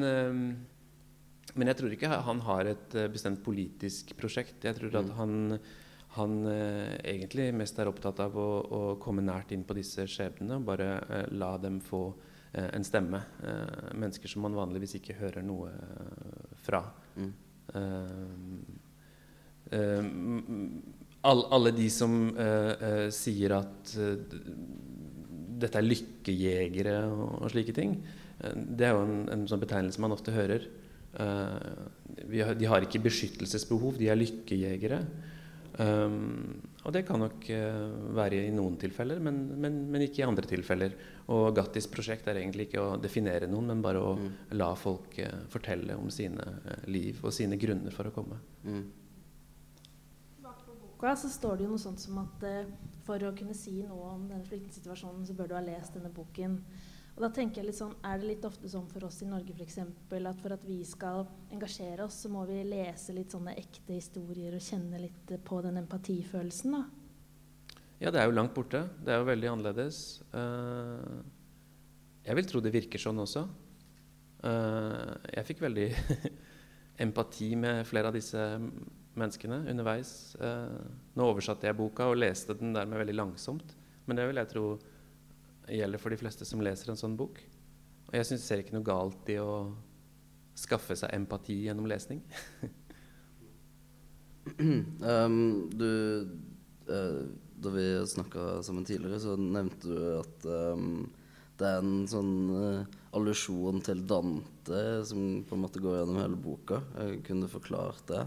men 1.57 1.67
jeg 1.67 1.77
tror 1.79 1.91
ikke 1.91 2.09
han 2.23 2.41
har 2.45 2.67
et 2.69 2.93
bestemt 3.11 3.41
politisk 3.43 4.13
prosjekt. 4.15 4.61
Jeg 4.63 4.77
tror 4.77 4.93
at 5.01 5.07
mm. 5.09 5.15
han, 5.17 5.57
han 6.15 6.35
eh, 6.47 6.93
egentlig 7.11 7.49
mest 7.57 7.81
er 7.81 7.89
opptatt 7.89 8.21
av 8.23 8.37
å, 8.39 8.45
å, 8.61 8.81
komme 9.01 9.25
nært 9.25 9.51
inn 9.51 9.65
på 9.67 9.75
disse 9.75 10.05
skjebnene 10.07 10.61
og 10.61 10.69
bare 10.69 10.91
eh, 11.01 11.25
la 11.33 11.49
dem 11.59 11.81
få 11.83 12.05
Eh, 12.53 12.75
en 12.75 12.83
stemme. 12.83 13.21
Eh, 13.43 13.93
mennesker 13.93 14.27
som 14.27 14.41
man 14.41 14.55
vanligvis 14.55 14.97
ikke 14.99 15.15
hører 15.15 15.43
noe 15.45 15.71
eh, 15.71 16.55
fra. 16.59 16.83
Mm. 17.15 17.33
All, 21.27 21.43
alle 21.53 21.69
de 21.75 21.85
som 21.93 22.13
sier 23.13 23.53
at 23.53 23.91
dette 25.61 25.77
er 25.77 25.85
lykkejegere 25.85 26.95
og, 27.11 27.43
og 27.43 27.51
slike 27.53 27.75
ting, 27.77 27.91
det 28.41 28.87
er 28.87 28.95
jo 28.95 29.03
en, 29.05 29.27
en 29.29 29.43
sånn 29.45 29.61
betegnelse 29.61 30.01
man 30.01 30.15
ofte 30.15 30.33
hører. 30.33 30.65
Har, 31.13 32.55
de 32.57 32.69
har 32.71 32.87
ikke 32.87 33.03
beskyttelsesbehov, 33.05 33.99
de 34.01 34.09
er 34.09 34.17
lykkejegere. 34.17 35.03
Um, 35.79 36.59
og 36.83 36.91
det 36.95 37.03
kan 37.07 37.21
nok 37.21 37.45
uh, 37.53 38.13
være 38.17 38.41
i 38.43 38.53
noen 38.53 38.75
tilfeller, 38.81 39.21
men, 39.23 39.37
men, 39.61 39.77
men, 39.91 40.03
ikke 40.03 40.23
i 40.23 40.27
andre 40.27 40.47
tilfeller. 40.49 40.95
Og 41.31 41.51
Gattis 41.55 41.87
prosjekt 41.91 42.27
er 42.27 42.41
egentlig 42.41 42.67
ikke 42.67 42.83
å 42.83 42.97
definere 43.01 43.47
noen, 43.49 43.69
men 43.71 43.83
bare 43.85 44.01
å 44.03 44.15
mm. 44.17 44.31
la 44.59 44.71
folk 44.79 45.15
uh, 45.23 45.45
fortelle 45.51 45.95
om 45.97 46.09
sine 46.13 46.43
uh, 46.43 46.83
liv 46.91 47.21
og 47.23 47.33
sine 47.35 47.59
grunner 47.61 47.95
for 47.95 48.09
å 48.09 48.15
komme. 48.15 48.41
Mm. 48.67 48.83
Boka 51.01 51.15
så 51.17 51.29
står 51.29 51.57
det 51.57 51.65
jo 51.65 51.73
noe 51.73 51.81
sånt 51.81 51.99
som 51.99 52.19
at 52.21 52.43
for 53.07 53.23
å 53.25 53.33
kunne 53.33 53.55
si 53.57 53.81
noe 53.81 54.13
om 54.13 54.27
denne 54.29 54.45
flyktningsituasjonen, 54.45 55.25
så 55.25 55.33
bør 55.33 55.49
du 55.49 55.55
ha 55.57 55.61
lest 55.65 55.95
denne 55.97 56.11
boken. 56.13 56.59
Og 57.15 57.23
da 57.25 57.29
tenker 57.33 57.61
jeg 57.61 57.67
litt 57.71 57.79
sånn, 57.79 57.95
Er 58.05 58.19
det 58.19 58.27
litt 58.27 58.45
ofte 58.45 58.69
sånn 58.69 58.87
for 58.87 59.03
oss 59.03 59.21
i 59.21 59.25
Norge 59.25 59.55
eksempel, 59.59 60.27
at 60.27 60.39
for 60.39 60.53
at 60.53 60.63
vi 60.63 60.83
skal 60.85 61.25
engasjere 61.51 62.05
oss, 62.05 62.21
så 62.21 62.29
må 62.29 62.45
vi 62.45 62.61
lese 62.63 63.13
litt 63.13 63.31
sånne 63.31 63.55
ekte 63.57 63.97
historier 63.97 64.53
og 64.53 64.61
kjenne 64.61 65.01
litt 65.01 65.33
på 65.43 65.61
den 65.61 65.81
empatifølelsen? 65.81 66.71
da? 66.71 66.85
Ja, 67.99 68.11
det 68.11 68.21
er 68.21 68.29
jo 68.29 68.37
langt 68.37 68.53
borte. 68.53 68.87
Det 69.03 69.11
er 69.11 69.19
jo 69.19 69.27
veldig 69.27 69.49
annerledes. 69.49 70.21
Uh, 70.33 71.21
jeg 72.23 72.35
vil 72.35 72.45
tro 72.45 72.61
det 72.61 72.73
virker 72.73 73.01
sånn 73.01 73.19
også. 73.19 73.47
Uh, 74.45 75.17
jeg 75.33 75.45
fikk 75.49 75.61
veldig 75.61 75.89
empati 77.05 77.55
med 77.55 77.85
flere 77.89 78.09
av 78.09 78.17
disse 78.17 78.47
menneskene 79.17 79.63
underveis. 79.71 80.35
Uh, 80.39 80.81
nå 81.17 81.27
oversatte 81.27 81.67
jeg 81.67 81.77
boka 81.79 82.07
og 82.11 82.19
leste 82.19 82.55
den 82.59 82.75
dermed 82.75 83.01
veldig 83.01 83.17
langsomt. 83.17 83.75
Men 84.07 84.19
det 84.19 84.27
vil 84.29 84.41
jeg 84.41 84.51
tro 84.53 84.65
gjelder 85.71 86.01
for 86.01 86.13
de 86.13 86.19
fleste 86.19 86.47
som 86.47 86.63
leser 86.63 86.91
en 86.91 86.99
sånn 86.99 87.17
bok. 87.19 87.39
Og 88.09 88.17
jeg 88.17 88.27
synes, 88.27 88.45
ser 88.47 88.63
ikke 88.63 88.75
noe 88.75 88.87
galt 88.87 89.29
i 89.31 89.37
å 89.39 89.71
skaffe 90.57 90.97
seg 90.99 91.13
empati 91.15 91.61
gjennom 91.65 91.87
lesning. 91.89 92.21
um, 94.59 95.69
du 95.71 95.87
uh, 96.89 97.23
Da 97.61 97.69
vi 97.69 97.85
snakka 98.09 98.63
sammen 98.65 98.85
tidligere, 98.85 99.19
så 99.21 99.37
nevnte 99.37 99.87
du 99.87 99.99
at 100.17 100.47
um, 100.49 101.05
det 101.61 101.69
er 101.69 101.83
en 101.83 102.07
sånn 102.09 102.35
uh, 102.49 102.99
allusjon 103.13 103.83
til 103.85 104.01
Dante 104.09 104.81
som 105.05 105.43
på 105.45 105.55
en 105.55 105.61
måte 105.61 105.81
går 105.83 105.99
gjennom 105.99 106.17
hele 106.23 106.39
boka. 106.41 106.81
Jeg 106.97 107.21
kunne 107.27 107.45
du 107.45 107.53
forklart 107.53 108.01
det? 108.09 108.23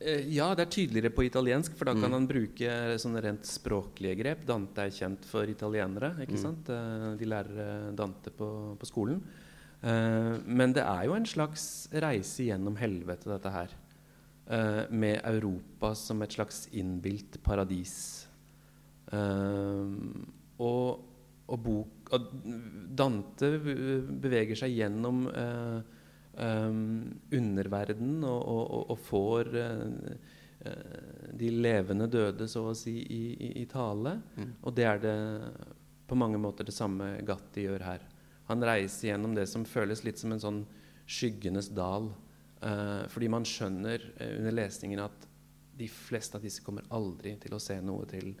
Eh, 0.00 0.26
ja, 0.34 0.48
det 0.56 0.66
er 0.66 0.72
tydeligere 0.74 1.12
på 1.14 1.24
italiensk, 1.26 1.76
for 1.78 1.88
da 1.88 1.94
kan 1.94 2.10
mm. 2.10 2.16
han 2.16 2.28
bruke 2.28 2.74
sånne 3.00 3.22
rent 3.24 3.46
språklige 3.48 4.18
grep. 4.18 4.44
Dante 4.48 4.86
er 4.86 4.94
kjent 4.94 5.26
for 5.28 5.48
italienere. 5.50 6.14
ikke 6.24 6.38
mm. 6.38 6.42
sant? 6.42 6.70
Eh, 6.74 7.08
de 7.20 7.30
lærer 7.30 7.64
eh, 7.64 7.88
Dante 7.96 8.34
på, 8.34 8.48
på 8.80 8.90
skolen. 8.90 9.22
Uh, 9.84 10.40
men 10.48 10.72
det 10.72 10.80
er 10.80 11.02
jo 11.04 11.12
en 11.12 11.26
slags 11.28 11.90
reise 12.00 12.46
gjennom 12.46 12.78
helvete, 12.80 13.28
dette 13.28 13.50
her. 13.52 13.72
Uh, 14.48 14.84
med 14.88 15.18
Europa 15.28 15.90
som 15.96 16.22
et 16.24 16.32
slags 16.32 16.62
innbilt 16.72 17.36
paradis. 17.44 18.24
Uh, 19.12 19.92
og, 20.56 21.04
og, 21.44 21.58
bok, 21.66 22.14
og 22.16 22.30
Dante 22.96 23.50
beveger 23.60 24.56
seg 24.56 24.72
gjennom 24.78 25.26
uh, 25.28 25.84
um, 26.38 27.20
underverden 27.34 28.24
og, 28.24 28.40
og, 28.40 28.90
og 28.94 28.98
får 29.04 29.50
uh, 29.54 30.32
de 31.34 31.50
levende 31.52 32.08
døde, 32.08 32.48
så 32.48 32.62
å 32.70 32.76
si, 32.78 32.96
i, 33.02 33.22
i, 33.34 33.50
i 33.62 33.64
tale. 33.68 34.16
Mm. 34.38 34.52
Og 34.62 34.76
det 34.76 34.86
er 34.88 35.02
det 35.02 35.16
på 36.08 36.16
mange 36.18 36.40
måter 36.40 36.66
det 36.68 36.76
samme 36.76 37.16
Gatti 37.26 37.66
gjør 37.66 37.84
her. 37.84 38.06
Han 38.48 38.64
reiser 38.64 39.10
gjennom 39.10 39.34
det 39.36 39.46
som 39.50 39.64
føles 39.68 40.04
litt 40.04 40.20
som 40.20 40.32
en 40.34 40.42
sånn 40.42 40.64
skyggenes 41.04 41.70
dal. 41.76 42.10
Uh, 42.64 43.04
fordi 43.12 43.28
man 43.32 43.44
skjønner 43.48 44.04
uh, 44.20 44.30
under 44.38 44.56
lesningen 44.56 45.04
at 45.04 45.28
de 45.74 45.88
fleste 45.90 46.38
av 46.38 46.44
disse 46.44 46.62
kommer 46.64 46.86
aldri 46.94 47.34
til 47.42 47.56
å 47.56 47.60
se 47.62 47.76
noe 47.82 48.06
til 48.08 48.32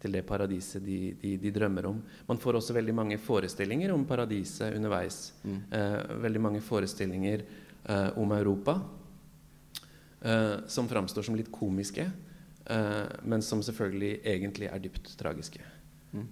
til 0.00 0.14
det 0.16 0.22
paradiset 0.26 0.82
de, 0.84 0.98
de, 1.20 1.34
de, 1.40 1.52
drømmer 1.52 1.90
om. 1.90 1.98
Man 2.28 2.40
får 2.40 2.58
også 2.60 2.76
veldig 2.76 2.94
mange 2.96 3.18
forestillinger 3.20 3.92
om 3.92 4.06
paradiset 4.08 4.76
underveis. 4.78 5.32
Mm. 5.44 5.58
Eh, 5.76 5.98
veldig 6.24 6.42
mange 6.46 6.62
forestillinger 6.64 7.44
eh, 7.44 8.18
om 8.18 8.32
Europa 8.32 8.78
eh, 10.20 10.56
som 10.66 10.88
framstår 10.88 11.28
som 11.28 11.36
litt 11.36 11.52
komiske, 11.52 12.08
eh, 12.64 13.04
men 13.22 13.44
som 13.44 13.62
selvfølgelig 13.62 14.20
egentlig 14.24 14.70
er 14.70 14.84
dypt 14.86 15.12
tragiske. 15.20 15.60
Mm. 16.12 16.26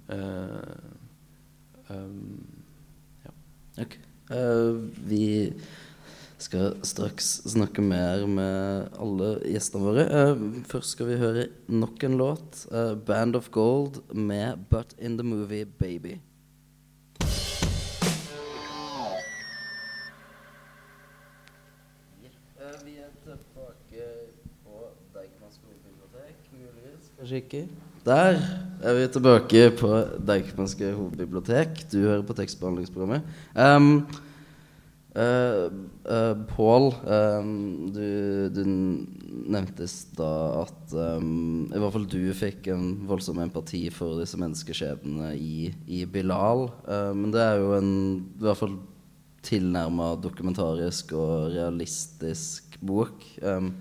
Um, 1.89 2.47
ja. 3.25 3.33
Okay. 3.85 4.01
Uh, 4.29 4.89
vi 5.09 5.53
skal 6.39 6.77
straks 6.87 7.27
snakke 7.51 7.83
mer 7.83 8.23
med 8.31 8.95
alle 9.03 9.33
gjestene 9.43 9.83
våre. 9.83 10.05
Uh, 10.07 10.63
først 10.71 10.95
skal 10.95 11.11
vi 11.11 11.19
høre 11.19 11.49
nok 11.67 12.05
en 12.07 12.17
låt. 12.21 12.63
Uh, 12.71 12.95
'Band 12.95 13.37
of 13.37 13.51
Gold' 13.51 14.01
med 14.15 14.59
'But 14.71 14.95
In 14.99 15.19
The 15.19 15.27
Movie 15.27 15.67
Baby'. 15.67 16.19
Vi 22.85 22.95
er 22.95 23.11
tilbake 23.25 24.05
på 24.65 24.75
Deichmanske 25.15 25.65
hovedbibliotek, 25.67 26.37
muligens. 26.53 27.13
Kanskje 27.19 27.37
ikke. 27.37 27.69
Der 28.05 28.41
er 28.83 28.95
vi 28.95 29.07
tilbake 29.13 29.71
på 29.81 29.91
Deichmanske 30.27 30.93
hovedbibliotek. 30.93 31.69
Du 31.93 31.99
hører 31.99 32.23
på 32.23 32.33
tekstbehandlingsprogrammet. 32.33 33.23
Um, 33.57 34.07
Uh, 35.19 35.67
uh, 36.07 36.35
Pål, 36.47 36.93
um, 37.03 37.89
du, 37.91 38.47
du 38.55 38.61
nevntes 39.51 39.97
da 40.15 40.29
at 40.61 40.93
um, 40.95 41.65
i 41.73 41.81
hvert 41.81 41.95
fall 41.97 42.05
du 42.07 42.21
fikk 42.39 42.69
en 42.71 42.93
voldsom 43.09 43.41
empati 43.43 43.81
for 43.91 44.21
disse 44.21 44.39
menneskeskjebnene 44.39 45.33
i, 45.35 45.73
i 45.91 46.05
Bilal. 46.07 46.69
Uh, 46.87 47.11
men 47.19 47.35
det 47.35 47.43
er 47.43 47.59
jo 47.59 47.73
en 47.81 47.91
i 48.21 48.45
hvert 48.45 48.61
fall 48.61 48.77
tilnærma 49.49 50.13
dokumentarisk 50.23 51.17
og 51.19 51.51
realistisk 51.57 52.79
bok. 52.79 53.27
Um, 53.43 53.73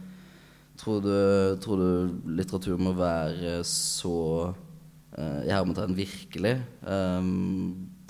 tror, 0.81 1.05
du, 1.05 1.13
tror, 1.61 1.83
du, 1.83 2.17
litteratur 2.33 2.81
må 2.81 2.95
være 2.97 3.59
så 3.67 4.55
i 5.17 5.49
hermetegn 5.49 5.95
virkelig 5.97 6.51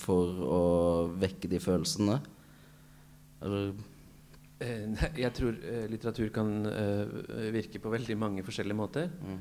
for 0.02 0.40
å 0.44 0.64
vekke 1.22 1.48
de 1.48 1.60
følelsene? 1.64 2.18
Eller 3.42 3.74
eh, 4.60 5.06
jeg 5.24 5.34
tror 5.38 5.58
eh, 5.62 5.86
litteratur 5.92 6.32
kan 6.36 6.54
eh, 6.72 7.52
virke 7.56 7.82
på 7.84 7.94
veldig 7.94 8.18
mange 8.20 8.46
forskjellige 8.46 8.78
måter. 8.78 9.12
Mm. 9.22 9.40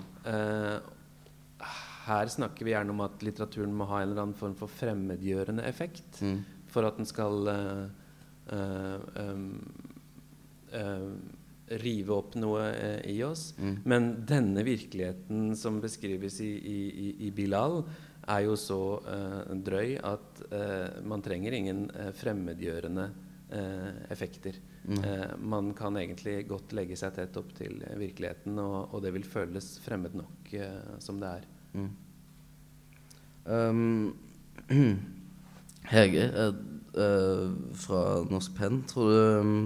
Her 2.06 2.30
snakker 2.30 2.66
vi 2.66 2.74
gjerne 2.74 2.92
om 2.94 3.02
at 3.02 3.22
litteraturen 3.26 3.74
må 3.74 3.88
ha 3.90 4.02
en 4.02 4.10
eller 4.10 4.26
annen 4.26 4.38
form 4.38 4.54
for 4.58 4.70
fremmedgjørende 4.70 5.64
effekt 5.66 6.20
mm. 6.22 6.36
for 6.70 6.86
at 6.86 7.00
den 7.00 7.08
skal 7.08 7.50
rive 11.82 12.14
opp 12.14 12.36
noe 12.38 12.68
i 13.10 13.16
oss. 13.26 13.48
Mm. 13.58 13.74
Men 13.90 14.08
denne 14.28 14.62
virkeligheten 14.66 15.56
som 15.58 15.80
beskrives 15.82 16.38
i, 16.44 16.52
i, 16.54 17.08
i 17.26 17.32
Bilal, 17.34 17.80
er 18.26 18.44
jo 18.44 18.54
så 18.58 18.80
drøy 19.66 19.96
at 20.06 20.44
man 21.06 21.22
trenger 21.26 21.58
ingen 21.58 21.86
fremmedgjørende 22.20 23.08
effekt 23.08 23.25
effekter. 24.10 24.56
Mm. 24.86 25.04
Eh, 25.04 25.36
man 25.38 25.74
kan 25.74 25.96
egentlig 25.96 26.48
godt 26.48 26.72
legge 26.76 26.96
seg 26.98 27.14
tett 27.16 27.36
opp 27.38 27.50
til 27.58 27.80
virkeligheten, 27.98 28.58
og, 28.62 28.94
og 28.94 29.02
det 29.02 29.12
vil 29.16 29.26
føles 29.26 29.76
fremmed 29.82 30.14
nok 30.18 30.52
eh, 30.54 30.92
som 31.02 31.18
det 31.22 31.32
er. 31.40 31.48
Mm. 31.76 31.90
Um, 33.46 34.14
Hege 35.92 36.30
fra 37.76 37.98
Norsk 38.26 38.54
Penn, 38.56 38.80
tror 38.88 39.10
du 39.12 39.18
um, 39.42 39.58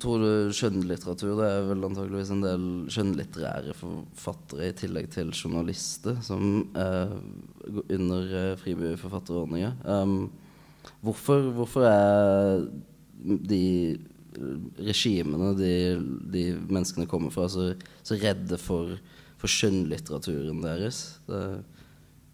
Tror 0.00 0.22
du 0.22 0.54
skjønnlitteratur 0.56 1.34
Det 1.36 1.48
er 1.52 1.66
vel 1.68 1.84
antakeligvis 1.84 2.30
en 2.32 2.40
del 2.40 2.62
skjønnlitterære 2.94 3.74
forfattere 3.76 4.70
i 4.70 4.76
tillegg 4.78 5.10
til 5.12 5.34
journalister 5.36 6.16
som 6.24 6.70
er 6.78 7.12
under 7.92 8.56
fribyforfatterordninga. 8.62 9.74
Um, 9.84 10.30
Hvorfor, 11.04 11.50
hvorfor 11.56 11.86
er 11.88 12.66
de 13.50 13.98
regimene 14.86 15.52
de, 15.58 15.74
de, 16.32 16.48
menneskene 16.68 17.08
kommer 17.08 17.32
fra, 17.34 17.48
så, 17.48 17.70
så 18.04 18.18
redde 18.20 18.58
for, 18.60 18.96
for 19.40 19.52
skjønnlitteraturen 19.52 20.60
deres? 20.64 21.20
Det 21.28 21.44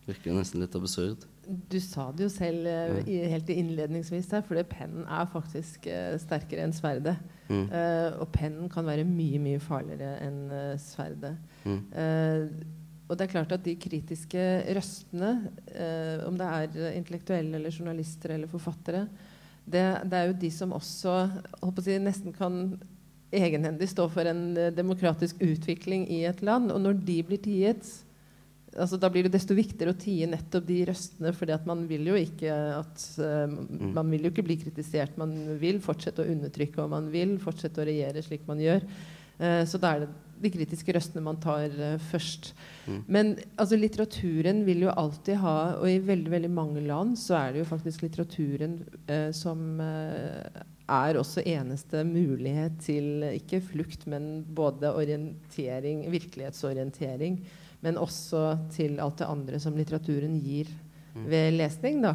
virker 0.09 0.35
nesten 0.35 0.65
litt 0.65 0.75
absurd. 0.79 1.29
Du 1.43 1.79
sa 1.83 2.09
det 2.15 2.27
jo 2.27 2.31
selv 2.31 2.67
uh, 2.71 2.99
i, 3.03 3.19
helt 3.31 3.49
innledningsvis 3.51 4.31
her, 4.35 4.45
fordi 4.47 4.63
pennen 4.71 5.07
er 5.11 5.31
faktisk 5.31 5.89
uh, 5.91 6.15
sterkere 6.23 6.67
enn 6.67 6.75
sverdet. 6.75 7.17
Mm. 7.49 7.67
Uh, 7.71 8.21
og 8.23 8.29
pennen 8.35 8.71
kan 8.73 8.87
være 8.87 9.07
mye, 9.07 9.41
mye 9.43 9.63
farligere 9.63 10.21
enn 10.27 10.45
sverdet. 10.83 11.35
Mm. 11.67 11.83
Og 13.09 13.19
det 13.19 13.27
er 13.27 13.33
klart 13.35 13.53
at 13.53 13.65
de 13.67 13.75
kritiske 13.77 14.43
røstene, 14.73 15.33
eh, 15.75 16.23
om 16.29 16.39
det 16.39 16.49
er 16.49 16.97
intellektuelle 16.97 17.59
eller 17.59 17.75
journalister 17.75 18.37
eller 18.37 18.51
forfattere, 18.51 19.07
det, 19.63 19.83
det 20.11 20.19
er 20.19 20.31
jo 20.31 20.39
de 20.43 20.51
som 20.51 20.73
også 20.75 21.17
håper 21.61 21.85
si, 21.87 21.99
nesten 22.03 22.35
kan 22.35 22.65
egenhendig 23.33 23.89
stå 23.91 24.09
for 24.13 24.29
en 24.29 24.57
eh, 24.59 24.73
demokratisk 24.75 25.43
utvikling 25.45 26.07
i 26.13 26.23
et 26.29 26.43
land. 26.45 26.73
Og 26.75 26.81
når 26.83 26.99
de 27.07 27.19
blir 27.27 27.41
tiet, 27.43 27.87
altså 28.73 28.99
da 29.01 29.11
blir 29.13 29.27
det 29.27 29.35
desto 29.37 29.57
viktigere 29.57 29.95
å 29.95 30.01
tie 30.01 30.29
nettopp 30.29 30.67
de 30.69 30.81
røstene. 30.91 31.33
For 31.37 31.57
man 31.69 31.87
vil 31.91 32.13
jo 32.13 32.19
ikke 32.19 32.53
at 32.79 33.07
uh, 33.21 33.57
Man 33.93 34.13
vil 34.13 34.27
jo 34.27 34.33
ikke 34.33 34.47
bli 34.47 34.59
kritisert. 34.61 35.19
Man 35.21 35.35
vil 35.61 35.81
fortsette 35.85 36.25
å 36.25 36.31
undertrykke, 36.33 36.85
og 36.85 36.93
man 36.95 37.11
vil 37.13 37.39
fortsette 37.43 37.83
å 37.83 37.89
regjere 37.89 38.25
slik 38.25 38.47
man 38.49 38.63
gjør. 38.63 38.87
Eh, 39.43 39.63
så 39.69 39.81
da 39.81 39.95
er 39.95 40.05
det 40.05 40.13
de 40.43 40.53
kritiske 40.53 40.95
røstene 40.97 41.25
man 41.25 41.41
tar 41.43 41.73
uh, 41.79 41.97
først. 42.11 42.53
Mm. 42.87 43.01
Men 43.07 43.33
altså, 43.57 43.79
litteraturen 43.79 44.63
vil 44.67 44.85
jo 44.87 44.95
alltid 44.95 45.39
ha 45.39 45.57
Og 45.79 45.87
i 45.87 46.01
veldig 46.03 46.33
veldig 46.33 46.51
mange 46.51 46.83
land 46.85 47.15
så 47.21 47.39
er 47.39 47.53
det 47.53 47.63
jo 47.63 47.71
faktisk 47.71 48.03
litteraturen 48.03 48.81
som 49.37 49.81
er 49.81 51.17
også 51.17 51.45
eneste 51.47 52.03
mulighet 52.05 52.81
til 52.83 53.23
ikke 53.31 53.63
flukt, 53.65 54.07
men 54.11 54.43
både 54.55 54.91
orientering, 54.91 56.05
virkelighetsorientering 56.11 57.39
men 57.83 57.99
også 57.99 58.43
til 58.75 59.01
alt 59.03 59.21
det 59.21 59.29
andre 59.29 59.61
som 59.63 59.77
litteraturen 59.79 60.39
gir 60.43 60.71
mm. 61.15 61.27
ved 61.31 61.51
lesning. 61.59 62.03
da. 62.05 62.15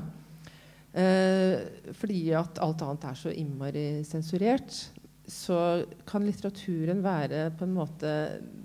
Eh, 0.97 1.91
fordi 1.93 2.21
at 2.33 2.61
alt 2.63 2.83
annet 2.85 3.07
er 3.09 3.17
så 3.19 3.33
innmari 3.35 3.87
sensurert, 4.07 4.77
så 5.27 5.83
kan 6.07 6.23
litteraturen 6.23 7.01
være 7.03 7.49
på 7.59 7.65
en 7.67 7.75
måte 7.75 8.11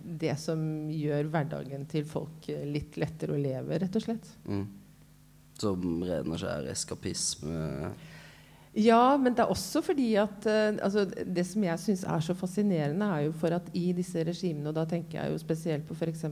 det 0.02 0.36
som 0.38 0.62
gjør 0.90 1.26
hverdagen 1.32 1.88
til 1.90 2.06
folk 2.06 2.46
litt 2.70 2.98
lettere 3.02 3.34
å 3.34 3.40
leve, 3.40 3.80
rett 3.82 3.98
og 3.98 4.04
slett. 4.04 4.28
Mm. 4.46 4.64
Som 5.58 6.02
ren 6.06 6.30
og 6.30 6.38
skjær 6.38 6.68
eskapisme? 6.70 7.90
Ja, 8.72 9.18
men 9.20 9.34
det 9.36 9.42
er 9.44 9.50
også 9.52 9.82
fordi 9.84 10.14
at 10.16 10.46
uh, 10.48 10.78
altså, 10.80 11.04
Det 11.04 11.44
som 11.44 11.64
jeg 11.66 11.80
syns 11.80 12.04
er 12.08 12.22
så 12.24 12.32
fascinerende, 12.36 13.04
er 13.04 13.26
jo 13.26 13.34
for 13.36 13.52
at 13.52 13.66
i 13.76 13.90
disse 13.92 14.22
regimene, 14.24 14.70
og 14.70 14.76
da 14.78 14.86
tenker 14.88 15.18
jeg 15.18 15.32
jo 15.32 15.40
spesielt 15.42 15.84
på 15.88 15.96
f.eks. 15.96 16.24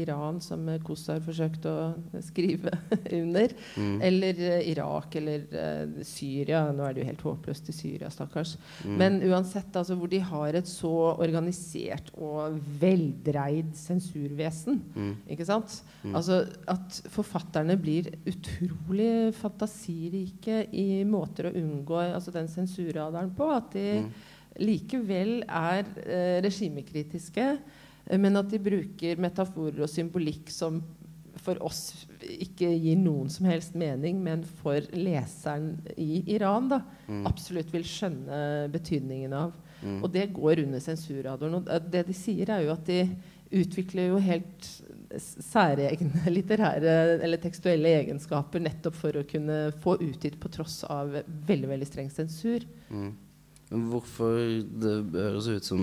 Iran, 0.00 0.40
som 0.40 0.64
Kos 0.84 1.04
har 1.12 1.20
forsøkt 1.24 1.68
å 1.68 1.76
skrive 2.24 2.72
under, 3.20 3.52
mm. 3.76 3.98
eller 4.08 4.40
uh, 4.40 4.60
Irak 4.64 5.18
eller 5.20 5.44
uh, 5.52 6.00
Syria 6.06 6.64
Nå 6.72 6.86
er 6.86 6.96
det 6.96 7.04
jo 7.04 7.10
helt 7.10 7.26
håpløst 7.28 7.68
i 7.68 7.76
Syria, 7.76 8.10
stakkars. 8.12 8.56
Mm. 8.86 8.96
Men 8.96 9.20
uansett, 9.28 9.76
altså, 9.76 9.98
hvor 10.00 10.10
de 10.12 10.22
har 10.24 10.56
et 10.56 10.70
så 10.70 10.94
organisert 11.12 12.08
og 12.16 12.56
veldreid 12.80 13.76
sensurvesen. 13.76 14.80
Mm. 14.96 15.12
Ikke 15.36 15.48
sant? 15.48 15.76
Mm. 16.02 16.16
Altså 16.16 16.40
at 16.72 17.02
forfatterne 17.12 17.76
blir 17.80 18.08
utrolig 18.24 19.34
fantasirike 19.36 20.64
i 20.72 21.04
måter 21.08 21.50
å 21.50 21.54
unngå 21.56 21.65
unngår 21.66 22.14
altså 22.16 22.34
den 22.34 22.48
sensurradaren 22.50 23.32
på. 23.36 23.50
At 23.52 23.74
de 23.74 23.86
mm. 24.04 24.12
likevel 24.62 25.40
er 25.44 25.82
eh, 26.06 26.38
regimekritiske, 26.46 27.48
eh, 28.06 28.20
men 28.22 28.38
at 28.40 28.48
de 28.52 28.62
bruker 28.62 29.20
metaforer 29.22 29.84
og 29.84 29.92
symbolikk 29.92 30.52
som 30.54 30.80
for 31.46 31.60
oss 31.62 32.06
ikke 32.26 32.68
gir 32.80 32.96
noen 32.98 33.28
som 33.30 33.46
helst 33.46 33.76
mening, 33.78 34.18
men 34.24 34.42
for 34.62 34.82
leseren 34.96 35.76
i 36.00 36.24
Iran 36.34 36.70
da, 36.72 36.80
mm. 37.06 37.22
absolutt 37.28 37.70
vil 37.74 37.86
skjønne 37.86 38.40
betydningen 38.72 39.36
av. 39.36 39.54
Mm. 39.82 40.00
Og 40.00 40.10
det 40.10 40.30
går 40.34 40.64
under 40.64 40.82
sensurradaren. 40.82 41.60
Og 41.60 41.90
det 41.92 42.06
de 42.08 42.16
sier, 42.16 42.50
er 42.50 42.64
jo 42.64 42.72
at 42.74 42.88
de 42.88 43.02
utvikler 43.54 44.10
jo 44.10 44.22
helt 44.22 44.70
særegne 45.22 46.30
litterære 46.36 46.96
eller 47.24 47.40
tekstuelle 47.42 47.92
egenskaper 48.02 48.62
nettopp 48.62 48.98
for 48.98 49.20
å 49.20 49.26
kunne 49.28 49.60
få 49.84 49.96
utgitt 50.04 50.38
på 50.42 50.50
tross 50.54 50.82
av 50.88 51.14
veldig 51.48 51.70
veldig 51.74 51.88
streng 51.88 52.10
sensur. 52.12 52.66
Mm. 52.90 53.14
Hvorfor 53.90 54.36
det 54.82 54.94
høres 55.16 55.48
ut 55.50 55.66
som 55.66 55.80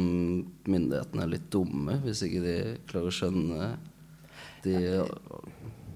myndighetene 0.72 1.26
er 1.26 1.34
litt 1.34 1.50
dumme 1.52 1.98
hvis 2.06 2.24
ikke 2.24 2.44
de 2.46 2.58
klarer 2.88 3.10
å 3.12 3.18
skjønne 3.18 3.74
de 4.64 4.78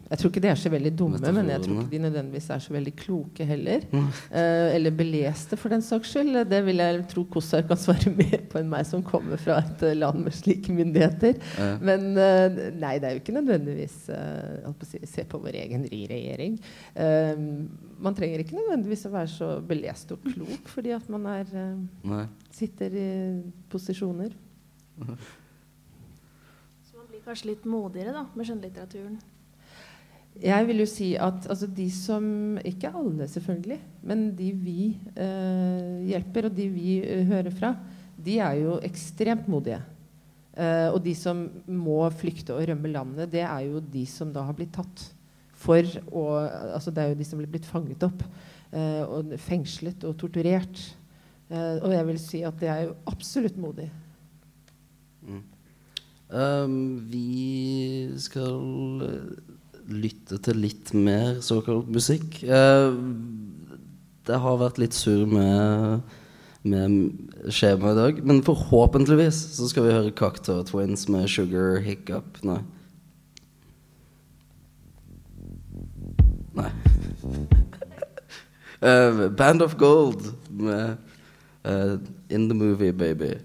jeg 0.08 0.20
tror 0.20 0.32
ikke 0.32 0.42
de 0.44 0.50
er 0.50 0.60
så 0.60 0.70
veldig 0.72 0.92
dumme, 0.96 1.20
men 1.36 1.50
jeg 1.52 1.64
tror 1.66 1.82
ikke 1.82 1.92
de 1.92 2.00
nødvendigvis 2.06 2.50
er 2.56 2.62
så 2.64 2.74
veldig 2.74 2.94
kloke 2.96 3.48
heller. 3.48 3.84
Uh, 3.92 4.70
eller 4.72 4.96
beleste, 4.96 5.58
for 5.60 5.74
den 5.74 5.84
saks 5.84 6.14
skyld. 6.16 6.40
Det 6.48 6.62
vil 6.66 6.80
jeg 6.84 7.02
tro 7.12 7.26
Kossar 7.32 7.66
kan 7.68 7.80
svare 7.82 8.14
mer 8.22 8.46
på 8.48 8.62
enn 8.62 8.72
meg, 8.72 8.88
som 8.88 9.04
kommer 9.06 9.42
fra 9.42 9.60
et 9.66 9.84
uh, 9.84 9.92
land 9.98 10.24
med 10.24 10.36
slike 10.38 10.72
myndigheter. 10.76 11.36
Ja. 11.60 11.70
Men 11.84 12.08
nei, 12.16 12.94
det 13.02 13.10
er 13.10 13.18
jo 13.18 13.24
ikke 13.24 13.36
nødvendigvis 13.36 13.98
si, 14.88 15.04
Se 15.08 15.26
på 15.28 15.40
vår 15.42 15.58
egen 15.60 15.84
regjering. 15.92 16.58
man 18.00 18.16
trenger 18.16 18.44
ikke 18.44 18.56
nødvendigvis 18.56 19.06
å 19.10 19.12
være 19.14 19.32
så 19.32 19.48
belest 19.68 20.12
og 20.16 20.24
klok 20.24 20.70
fordi 20.72 20.94
at 20.96 21.10
man 21.12 21.26
er, 21.32 21.52
sitter 22.56 22.96
i 22.96 23.08
posisjoner. 23.72 24.36
Så 26.88 26.98
man 26.98 27.08
blir 27.10 27.24
kanskje 27.26 27.52
litt 27.52 27.66
modigere 27.70 28.14
da, 28.16 28.24
med 28.34 28.48
skjønnlitteraturen? 28.48 29.18
Jeg 30.44 30.68
vil 30.68 30.82
jo 30.84 30.88
si 30.90 31.12
at 31.16 31.48
altså, 31.50 31.68
de 31.68 31.88
som 31.94 32.58
Ikke 32.66 32.92
alle, 32.94 33.28
selvfølgelig. 33.28 33.80
Men 34.08 34.30
de 34.38 34.52
vi 34.54 34.82
eh, 35.18 36.08
hjelper, 36.12 36.50
og 36.50 36.58
de 36.58 36.68
vi 36.72 36.98
eh, 37.02 37.26
hører 37.28 37.54
fra, 37.54 37.74
de 38.26 38.40
er 38.44 38.60
jo 38.62 38.78
ekstremt 38.86 39.48
modige. 39.50 39.82
Eh, 40.58 40.90
og 40.90 41.02
de 41.06 41.14
som 41.18 41.44
må 41.70 42.00
flykte 42.18 42.56
og 42.56 42.66
rømme 42.70 42.90
landet, 42.90 43.32
det 43.34 43.44
er 43.46 43.68
jo 43.68 43.82
de 43.82 44.06
som 44.10 44.32
da 44.34 44.46
har 44.48 44.58
blitt 44.58 44.74
tatt. 44.78 45.04
For 45.58 45.86
å, 46.14 46.24
altså, 46.74 46.94
det 46.94 47.04
er 47.04 47.12
jo 47.12 47.20
de 47.20 47.28
som 47.28 47.42
blir 47.42 47.52
blitt 47.52 47.68
fanget 47.68 48.06
opp 48.06 48.24
eh, 48.72 49.04
og 49.04 49.36
fengslet 49.42 50.06
og 50.06 50.18
torturert. 50.22 50.82
Eh, 51.50 51.78
og 51.82 51.94
jeg 51.94 52.08
vil 52.10 52.20
si 52.22 52.42
at 52.46 52.58
det 52.62 52.72
er 52.74 52.88
jo 52.88 52.98
absolutt 53.10 53.58
modig. 53.62 53.90
Mm. 55.28 55.46
Um, 56.28 56.74
vi 57.08 58.12
skal 58.20 58.60
lytte 59.88 60.38
til 60.44 60.60
litt 60.62 60.94
mer 60.94 61.40
såkalt 61.46 61.90
musikk. 61.92 62.42
Eh, 62.44 62.94
det 64.28 64.40
har 64.44 64.60
vært 64.60 64.80
litt 64.82 64.96
sur 64.96 65.26
med, 65.30 66.02
med 66.68 67.52
skjemaet 67.54 67.94
i 67.94 68.00
dag, 68.02 68.24
men 68.28 68.44
forhåpentligvis 68.44 69.40
så 69.56 69.70
skal 69.72 69.88
vi 69.88 69.96
høre 69.96 70.16
Cocktail 70.16 70.66
Twins 70.68 71.08
med 71.12 71.30
Sugar 71.32 71.80
Hiccup. 71.86 72.42
Nei. 72.44 72.60
Nei. 76.58 76.72
uh, 78.82 79.28
Band 79.40 79.62
of 79.62 79.78
Gold 79.78 80.34
med 80.50 80.98
uh, 81.64 81.96
In 82.30 82.50
The 82.50 82.58
Movie 82.58 82.92
Baby. 82.92 83.38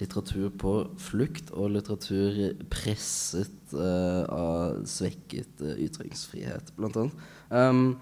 litteratur 0.01 0.49
på 0.57 0.89
flukt 0.97 1.53
og 1.53 1.77
litteratur 1.77 2.57
presset 2.73 3.77
uh, 3.77 4.25
av 4.25 4.81
svekket 4.89 5.61
ytringsfrihet, 5.77 6.73
blant 6.81 6.97
annet. 7.03 7.13
Um, 7.53 7.93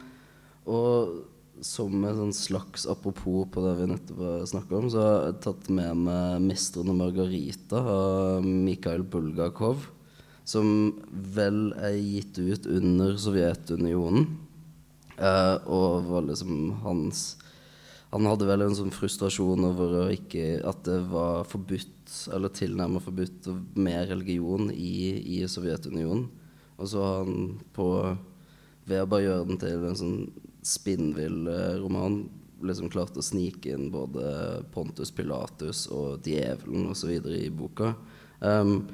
og 0.72 1.32
som 1.62 2.04
sånn 2.04 2.34
slags 2.36 2.86
apropos 2.89 3.47
på 3.51 3.62
det 3.64 3.74
vi 3.78 3.89
nettopp 3.91 4.47
snakka 4.49 4.78
om, 4.78 4.88
så 4.91 5.04
har 5.04 5.20
jeg 5.28 5.41
tatt 5.45 5.70
med 5.70 6.06
meg 6.08 6.41
'Mesteren 6.41 6.89
og 6.91 6.97
Margarita' 6.99 7.84
av 7.84 8.45
Mikhail 8.45 9.04
Bulgakov. 9.04 9.89
Som 10.45 10.99
vel 11.12 11.72
er 11.80 11.95
gitt 11.95 12.38
ut 12.39 12.66
under 12.68 13.16
Sovjetunionen. 13.16 14.28
Eh, 15.18 15.58
og 15.70 16.10
var 16.10 16.26
liksom 16.26 16.82
hans 16.82 17.38
Han 18.14 18.26
hadde 18.26 18.45
vel 18.45 18.62
en 18.62 18.76
sånn 18.78 18.93
frustrasjon 18.93 19.66
over 19.66 20.12
ikke, 20.14 20.62
at 20.62 20.84
det 20.86 20.99
var 21.10 21.47
forbudt, 21.49 22.12
eller 22.30 22.49
tilnærmet 22.54 23.01
forbudt, 23.01 23.47
med 23.74 24.10
religion 24.12 24.70
i, 24.70 25.39
i 25.39 25.47
Sovjetunionen. 25.49 26.28
Og 26.78 26.88
så 26.91 27.01
har 27.01 27.26
han 27.26 27.60
på 27.74 27.88
Ved 28.86 28.99
å 28.99 29.08
bare 29.08 29.24
gjøre 29.24 29.47
den 29.47 29.58
til 29.62 29.86
en 29.88 29.95
sånn 29.95 30.18
spinnvill 30.64 31.47
roman 31.82 32.24
liksom 32.64 32.89
klart 32.89 33.18
å 33.18 33.24
snike 33.24 33.74
inn 33.74 33.89
både 33.91 34.64
Pontus 34.74 35.11
Pilatus 35.11 35.86
og 35.91 36.28
djevelen 36.28 36.89
osv. 36.91 37.11
i 37.36 37.49
boka. 37.53 37.93
Um, 38.39 38.86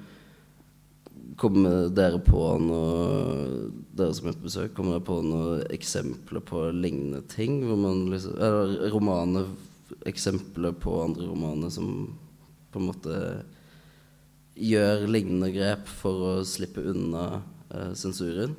kommer 1.40 1.90
dere 1.94 2.20
på 2.22 2.42
noe 2.62 3.70
Dere 3.96 4.14
som 4.16 4.30
er 4.30 4.38
på 4.38 4.48
besøk, 4.48 4.74
kommer 4.76 4.98
dere 4.98 5.08
på 5.08 5.20
noen 5.26 5.64
eksempler 5.74 6.44
på 6.46 6.66
lignende 6.76 7.22
ting? 7.32 7.62
Liksom, 8.12 8.38
eller 8.38 8.90
romaner 8.94 9.50
Eksempler 10.08 10.76
på 10.78 10.94
andre 11.02 11.26
romaner 11.28 11.72
som 11.74 12.14
på 12.70 12.80
en 12.80 12.90
måte 12.92 13.16
gjør 14.60 15.08
lignende 15.10 15.50
grep 15.52 15.90
for 15.90 16.26
å 16.28 16.34
slippe 16.46 16.84
unna 16.92 17.42
eh, 17.74 17.96
sensuren? 17.98 18.54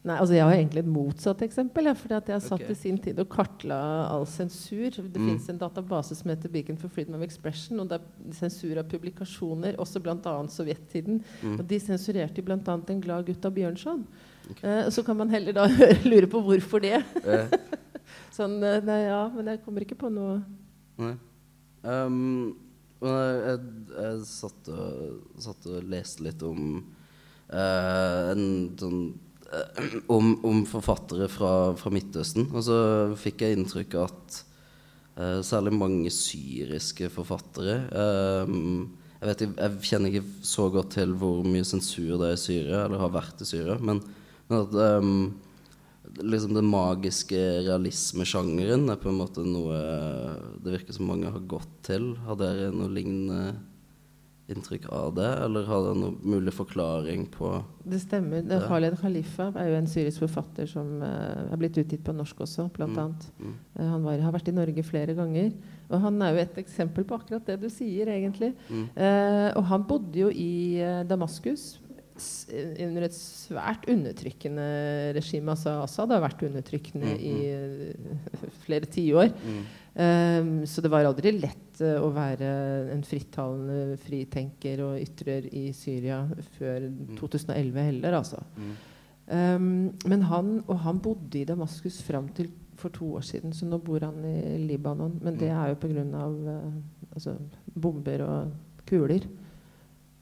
Nei, 0.00 0.14
altså 0.16 0.32
Jeg 0.32 0.46
har 0.48 0.54
egentlig 0.54 0.80
et 0.80 0.88
motsatt 0.88 1.42
eksempel. 1.44 1.84
Ja, 1.90 1.92
fordi 1.92 2.14
at 2.16 2.28
Jeg 2.32 2.42
satt 2.46 2.62
okay. 2.62 2.72
i 2.72 2.78
sin 2.78 2.96
tid 3.04 3.18
og 3.20 3.28
kartla 3.28 3.76
all 4.08 4.24
sensur. 4.24 4.88
Det 4.96 5.20
Mm. 5.20 5.26
finnes 5.28 5.48
en 5.52 5.58
database 5.58 6.16
som 6.16 6.30
heter 6.30 6.48
Beacon 6.48 6.78
for 6.78 6.88
Freedom 6.88 7.14
of 7.16 7.22
Expression. 7.22 7.80
og 7.80 7.88
det 7.90 8.00
er 8.00 8.32
Sensur 8.32 8.78
av 8.78 8.88
publikasjoner, 8.88 9.76
også 9.76 10.00
bl.a. 10.00 10.16
sovjettiden. 10.48 11.22
Mm. 11.42 11.58
Og 11.58 11.66
De 11.68 11.78
sensurerte 11.78 12.42
bl.a. 12.42 12.56
En 12.88 13.00
glad 13.00 13.26
gutt 13.26 13.44
av 13.44 13.52
Bjørnson. 13.52 14.06
Eh, 14.62 14.88
så 14.88 15.04
kan 15.04 15.16
man 15.16 15.28
heller 15.28 15.52
da 15.52 15.66
lure 16.10 16.26
på 16.26 16.40
hvorfor 16.42 16.80
det. 16.80 17.04
Eh, 17.24 17.50
sånn, 18.32 18.56
eh, 18.64 18.80
nei, 18.80 19.02
ja, 19.04 19.28
Men 19.28 19.46
jeg 19.52 19.62
kommer 19.64 19.84
ikke 19.84 19.98
på 20.00 20.10
noe 20.10 20.40
Nei. 20.98 21.14
Um, 21.82 22.56
jeg, 23.00 23.42
jeg, 23.44 23.60
jeg 23.96 24.24
satt, 24.28 24.68
og, 24.68 25.20
satt 25.40 25.66
og 25.66 25.84
leste 25.88 26.22
litt 26.26 26.42
om 26.44 26.84
uh, 27.52 28.32
en 28.32 28.42
sånn 28.76 28.98
om, 30.06 30.32
om 30.46 30.62
forfattere 30.68 31.26
fra, 31.30 31.72
fra 31.78 31.92
Midtøsten. 31.92 32.48
Og 32.54 32.64
så 32.66 32.78
fikk 33.18 33.44
jeg 33.44 33.58
inntrykk 33.58 33.98
av 33.98 34.08
at 34.08 34.38
uh, 35.18 35.40
særlig 35.46 35.74
mange 35.74 36.12
syriske 36.14 37.10
forfattere 37.12 37.82
ehm, 37.90 38.88
jeg, 39.20 39.28
vet, 39.28 39.44
jeg 39.48 39.84
kjenner 39.90 40.14
ikke 40.14 40.46
så 40.48 40.70
godt 40.72 40.94
til 40.96 41.12
hvor 41.20 41.44
mye 41.44 41.66
sensur 41.66 42.14
det 42.20 42.30
er 42.30 42.38
i 42.38 42.40
Syria, 42.40 42.84
eller 42.86 43.02
har 43.02 43.12
vært 43.12 43.42
i 43.44 43.48
Syria, 43.48 43.76
men, 43.84 44.00
men 44.48 44.62
at 44.62 44.76
um, 45.02 45.10
liksom 46.24 46.54
den 46.56 46.70
magiske 46.70 47.40
realismesjangeren 47.66 48.88
er 48.88 49.00
på 49.00 49.10
en 49.10 49.18
måte 49.20 49.44
noe 49.44 49.76
det 50.64 50.72
virker 50.78 50.96
som 50.96 51.10
mange 51.10 51.30
har 51.30 51.44
gått 51.50 51.74
til. 51.86 52.14
Har 52.24 52.38
dere 52.40 52.70
noe 52.72 52.88
lignende 52.92 53.58
inntrykk 54.50 54.86
av 54.92 55.14
det, 55.16 55.28
eller 55.46 55.64
har 55.68 55.82
dere 55.86 55.98
noen 56.00 56.16
mulig 56.34 56.52
forklaring 56.56 57.26
på 57.32 57.50
Det 57.88 58.00
stemmer. 58.02 58.42
Det. 58.46 58.58
Khaled 58.68 58.96
Khalifa 59.00 59.48
er 59.56 59.70
jo 59.72 59.76
en 59.80 59.86
syrisk 59.90 60.22
forfatter 60.26 60.66
som 60.70 61.00
uh, 61.02 61.50
er 61.52 61.56
blitt 61.60 61.78
utgitt 61.80 62.02
på 62.06 62.14
norsk 62.16 62.40
også, 62.46 62.68
blant 62.76 62.92
Mm, 62.96 63.02
annet. 63.04 63.28
mm. 63.40 63.54
Uh, 63.78 63.84
han 63.94 64.02
var, 64.08 64.18
har 64.26 64.32
vært 64.38 64.48
i 64.52 64.56
Norge 64.56 64.82
flere 64.86 65.14
ganger. 65.18 65.52
Og 65.90 66.00
han 66.04 66.22
er 66.22 66.34
jo 66.36 66.42
et 66.44 66.58
eksempel 66.64 67.04
på 67.04 67.16
akkurat 67.18 67.46
det 67.46 67.58
du 67.62 67.68
sier, 67.72 68.06
egentlig. 68.12 68.52
Mm. 68.68 68.88
Uh, 68.96 69.50
og 69.56 69.64
han 69.72 69.86
bodde 69.88 70.18
jo 70.26 70.30
i 70.30 70.50
Damaskus 71.10 71.78
under 72.84 73.06
et 73.06 73.14
svært 73.16 73.86
undertrykkende 73.88 74.64
regime. 75.16 75.54
Altså 75.54 75.72
Assad 75.86 76.10
har 76.12 76.20
vært 76.20 76.42
undertrykkende 76.44 77.14
Mm, 77.14 77.22
i 77.24 77.32
eh, 77.48 78.50
flere 78.66 78.84
tiår. 78.92 79.30
Mm. 79.40 79.62
Um, 79.90 80.66
så 80.70 80.80
det 80.84 80.90
var 80.92 81.02
aldri 81.08 81.32
lett 81.34 81.80
uh, 81.82 81.96
å 82.04 82.12
være 82.14 82.46
en 82.94 83.02
frittalende 83.02 83.96
fritenker 83.98 84.82
og 84.86 85.00
ytrer 85.02 85.48
i 85.50 85.72
Syria 85.74 86.20
før 86.58 86.86
2011 87.18 87.80
heller, 87.88 88.14
altså. 88.20 88.38
Mm. 88.56 88.70
Um, 89.30 89.68
men 90.10 90.22
han, 90.30 90.52
og 90.66 90.78
han 90.84 91.00
bodde 91.02 91.40
i 91.40 91.44
Damaskus 91.48 92.00
fram 92.06 92.28
til 92.34 92.52
for 92.80 92.88
to 92.94 93.10
år 93.18 93.26
siden, 93.26 93.52
så 93.52 93.66
nå 93.68 93.76
bor 93.84 94.00
han 94.06 94.22
i 94.24 94.56
Libanon. 94.62 95.18
Men 95.20 95.36
det 95.36 95.50
Mm. 95.50 95.58
er 95.58 95.68
jo 95.68 95.80
pga. 95.82 96.04
Uh, 96.38 96.72
altså, 97.12 97.34
bomber 97.74 98.22
og 98.24 98.52
kuler. 98.86 99.26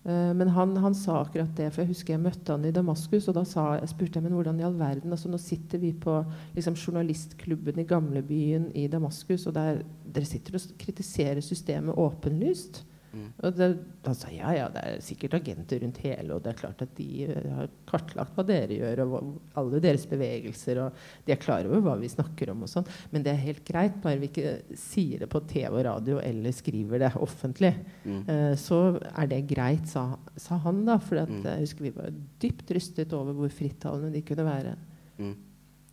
Eh, 0.09 0.35
men 0.35 0.49
han, 0.49 0.77
han 0.77 0.95
sa 0.97 1.21
akkurat 1.21 1.51
det, 1.57 1.69
for 1.75 1.85
jeg 1.85 1.93
husker 1.93 2.15
jeg 2.15 2.25
møtte 2.25 2.55
han 2.55 2.65
i 2.65 2.73
Damaskus. 2.73 3.29
Og 3.29 3.37
da 3.37 3.45
sa, 3.49 3.67
jeg 3.77 3.91
spurte 3.93 4.19
jeg 4.19 4.25
men 4.25 4.37
hvordan 4.39 4.61
i 4.61 4.67
all 4.69 4.79
verden 4.79 5.13
altså 5.13 5.29
Nå 5.29 5.41
sitter 5.43 5.83
vi 5.83 5.93
på 5.93 6.15
liksom, 6.57 6.79
journalistklubben 6.79 7.83
i 7.83 7.89
gamlebyen 7.89 8.71
i 8.79 8.87
Damaskus, 8.91 9.47
og 9.51 9.57
der, 9.59 9.83
dere 10.09 10.29
sitter 10.29 10.57
og 10.57 10.79
kritiserer 10.81 11.45
systemet 11.45 11.99
åpenlyst. 12.01 12.83
Mm. 13.09 13.29
Og 13.43 13.55
det, 13.57 13.67
han 14.05 14.15
sa 14.15 14.29
ja, 14.31 14.51
ja, 14.53 14.67
det 14.69 14.83
er 14.85 14.99
sikkert 15.01 15.35
agenter 15.39 15.81
rundt 15.81 15.97
hele, 16.05 16.35
og 16.35 16.43
det 16.45 16.51
er 16.53 16.59
klart 16.59 16.83
at 16.85 16.91
de 16.99 17.07
eh, 17.25 17.47
har 17.57 17.71
kartlagt 17.89 18.35
hva 18.37 18.45
dere 18.45 18.77
gjør, 18.77 19.01
og 19.07 19.13
hva, 19.15 19.21
alle 19.63 19.81
deres 19.81 20.05
bevegelser, 20.11 20.81
og 20.85 20.93
de 21.25 21.33
er 21.33 21.41
klar 21.41 21.65
over 21.71 21.81
hva 21.87 21.95
vi 22.03 22.11
snakker 22.13 22.53
om 22.53 22.67
og 22.67 22.73
sånn. 22.73 22.87
Men 23.15 23.25
det 23.25 23.33
er 23.33 23.41
helt 23.47 23.65
greit, 23.69 23.97
bare 24.05 24.21
vi 24.21 24.29
ikke 24.29 24.55
sier 24.77 25.25
det 25.25 25.31
på 25.33 25.41
TV 25.49 25.73
og 25.73 25.85
radio 25.89 26.19
eller 26.21 26.53
skriver 26.53 26.99
det 27.07 27.13
offentlig. 27.17 27.73
Mm. 28.05 28.21
Eh, 28.29 28.55
så 28.61 28.83
er 29.15 29.27
det 29.33 29.43
greit, 29.51 29.89
sa, 29.89 30.11
sa 30.37 30.61
han 30.69 30.85
da. 30.85 30.99
For 31.01 31.23
at, 31.25 31.29
Mm. 31.33 31.45
jeg 31.49 31.65
husker 31.65 31.85
vi 31.89 31.91
var 31.97 32.13
dypt 32.41 32.71
rystet 32.77 33.13
over 33.17 33.33
hvor 33.33 33.49
frittalende 33.53 34.13
de 34.13 34.23
kunne 34.27 34.45
være. 34.45 34.77
Mm. 35.19 35.35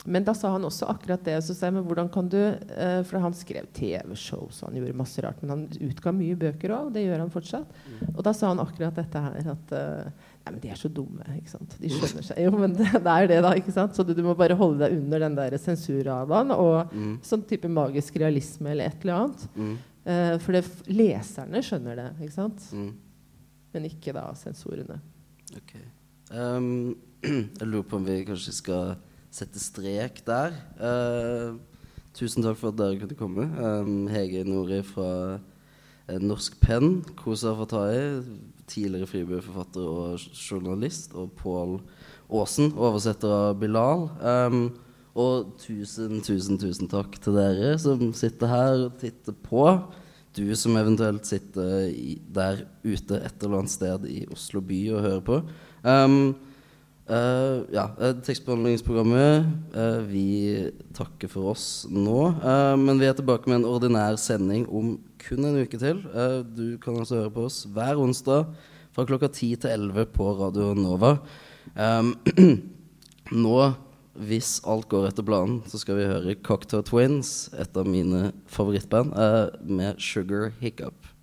Men 0.05 0.23
da 0.27 0.33
sa 0.37 0.51
han 0.53 0.63
også 0.67 0.85
akkurat 0.91 1.23
det. 1.25 1.39
Så 1.43 1.55
sa 1.57 1.65
jeg, 1.67 1.73
men 1.79 1.85
hvordan 1.87 2.09
kan 2.13 2.27
du 2.29 2.37
eh, 2.37 2.99
For 3.07 3.17
han 3.23 3.33
skrev 3.33 3.65
TV-show, 3.73 4.47
så 4.53 4.67
han 4.67 4.75
gjorde 4.77 4.93
masse 4.99 5.21
rart. 5.25 5.39
Men 5.41 5.49
han 5.55 5.63
utga 5.89 6.11
mye 6.13 6.35
bøker 6.37 6.73
òg, 6.75 6.91
det 6.93 7.03
gjør 7.07 7.23
han 7.23 7.31
fortsatt. 7.33 7.71
Og 8.13 8.21
da 8.27 8.33
sa 8.37 8.51
han 8.51 8.61
akkurat 8.61 8.95
dette 9.01 9.21
her 9.27 9.51
at 9.55 9.75
eh, 9.79 10.11
Nei, 10.45 10.51
men 10.53 10.59
de 10.61 10.69
er 10.69 10.77
så 10.77 10.91
dumme. 10.93 11.23
ikke 11.39 11.49
sant? 11.55 11.71
De 11.81 11.89
skjønner 11.89 12.21
seg 12.27 12.37
Jo, 12.43 12.51
men 12.53 12.75
det, 12.77 12.85
det 12.93 13.13
er 13.15 13.27
det, 13.31 13.39
da. 13.41 13.53
ikke 13.57 13.73
sant? 13.73 13.95
Så 13.97 14.03
du, 14.05 14.11
du 14.13 14.21
må 14.27 14.35
bare 14.37 14.53
holde 14.59 14.83
deg 14.83 14.93
under 14.99 15.23
den 15.25 15.37
der 15.39 15.55
sensurradaren 15.57 16.53
og 16.53 16.91
Mm. 16.93 17.15
sånn 17.25 17.41
type 17.49 17.65
magisk 17.73 18.19
realisme 18.21 18.69
eller 18.75 18.91
et 18.93 19.01
eller 19.01 19.23
annet. 19.23 19.47
Mm. 19.57 19.73
Eh, 20.05 20.35
for 20.43 20.53
det, 20.53 20.61
leserne 20.93 21.63
skjønner 21.65 21.97
det, 21.97 22.05
ikke 22.27 22.35
sant? 22.37 22.61
Mm. 22.77 22.91
Men 23.73 23.87
ikke 23.89 24.13
da 24.15 24.27
sensorene. 24.37 24.99
Ok. 25.57 25.73
Um, 26.29 26.69
jeg 27.25 27.65
lurer 27.67 27.89
på 27.89 27.97
om 27.97 28.05
vi 28.05 28.19
kanskje 28.29 28.53
skal 28.61 28.93
sette 29.35 29.59
strek 29.59 30.21
der. 30.27 30.55
Uh, 30.79 31.57
tusen 32.15 32.45
takk 32.45 32.59
for 32.59 32.71
at 32.71 32.79
dere 32.79 32.99
kunne 33.01 33.19
komme. 33.19 33.47
Um, 33.59 34.07
Hege 34.11 34.45
Nori 34.47 34.79
fra 34.87 35.09
eh, 36.07 36.21
Norsk 36.21 36.55
Penn, 36.63 37.01
Kosa 37.19 37.51
Fatai, 37.57 38.23
tidligere 38.71 39.09
Fribø-forfatter 39.09 39.83
og 39.83 40.23
journalist, 40.39 41.13
og 41.19 41.35
Pål 41.41 41.77
Aasen, 42.31 42.71
oversetter 42.79 43.33
av 43.51 43.59
Bilal. 43.59 44.07
Um, 44.23 44.65
og 45.15 45.53
tusen, 45.61 46.19
tusen, 46.23 46.59
tusen 46.59 46.89
takk 46.91 47.15
til 47.23 47.37
dere 47.39 47.75
som 47.79 48.09
sitter 48.15 48.51
her 48.51 48.87
og 48.87 48.97
titter 48.99 49.35
på. 49.45 49.67
Du 50.35 50.49
som 50.59 50.75
eventuelt 50.75 51.27
sitter 51.27 51.87
i, 51.87 52.17
der 52.19 52.65
ute 52.83 53.21
et 53.21 53.43
eller 53.43 53.61
annet 53.61 53.71
sted 53.71 54.07
i 54.11 54.25
Oslo 54.31 54.59
by 54.63 54.81
og 54.95 55.05
hører 55.05 55.23
på. 55.29 55.39
Um, 55.87 56.35
eh, 57.09 57.57
ja, 57.75 57.89
eh, 57.99 58.15
tekstbehandlingsprogrammet 58.25 59.45
Uh, 59.75 60.01
Vi 60.07 60.71
takker 60.95 61.27
for 61.27 61.51
oss 61.51 61.85
nå. 61.91 62.31
Uh, 62.39 62.75
men 62.79 62.99
vi 62.99 63.09
er 63.09 63.15
tilbake 63.17 63.49
med 63.49 63.59
en 63.59 63.67
ordinær 63.67 64.15
sending 64.15 64.63
om 64.69 64.95
kun 65.19 65.43
en 65.45 65.57
uke 65.59 65.77
til. 65.81 66.03
Du 66.55 66.77
kan 66.77 66.95
altså 67.01 67.23
høre 67.23 67.33
på 67.33 67.47
oss 67.49 67.65
hver 67.73 67.99
onsdag 67.99 68.45
fra 68.95 69.05
klokka 69.09 69.27
10 69.27 69.55
til 69.65 69.73
11 69.73 70.05
på 70.13 70.29
Radio 70.37 70.73
Nova. 70.77 71.17
Um, 71.75 72.13
nå, 73.45 73.57
hvis 74.15 74.61
alt 74.63 74.87
går 74.87 75.09
etter 75.09 75.25
planen, 75.27 75.63
så 75.67 75.81
skal 75.81 75.97
vi 75.97 76.07
høre 76.07 76.37
Cocktail 76.45 76.85
Twins, 76.87 77.49
et 77.57 77.75
av 77.75 77.89
mine 77.89 78.29
favorittband, 78.47 79.17
med 79.65 79.99
Sugar 79.99 80.53
Hiccup. 80.61 81.14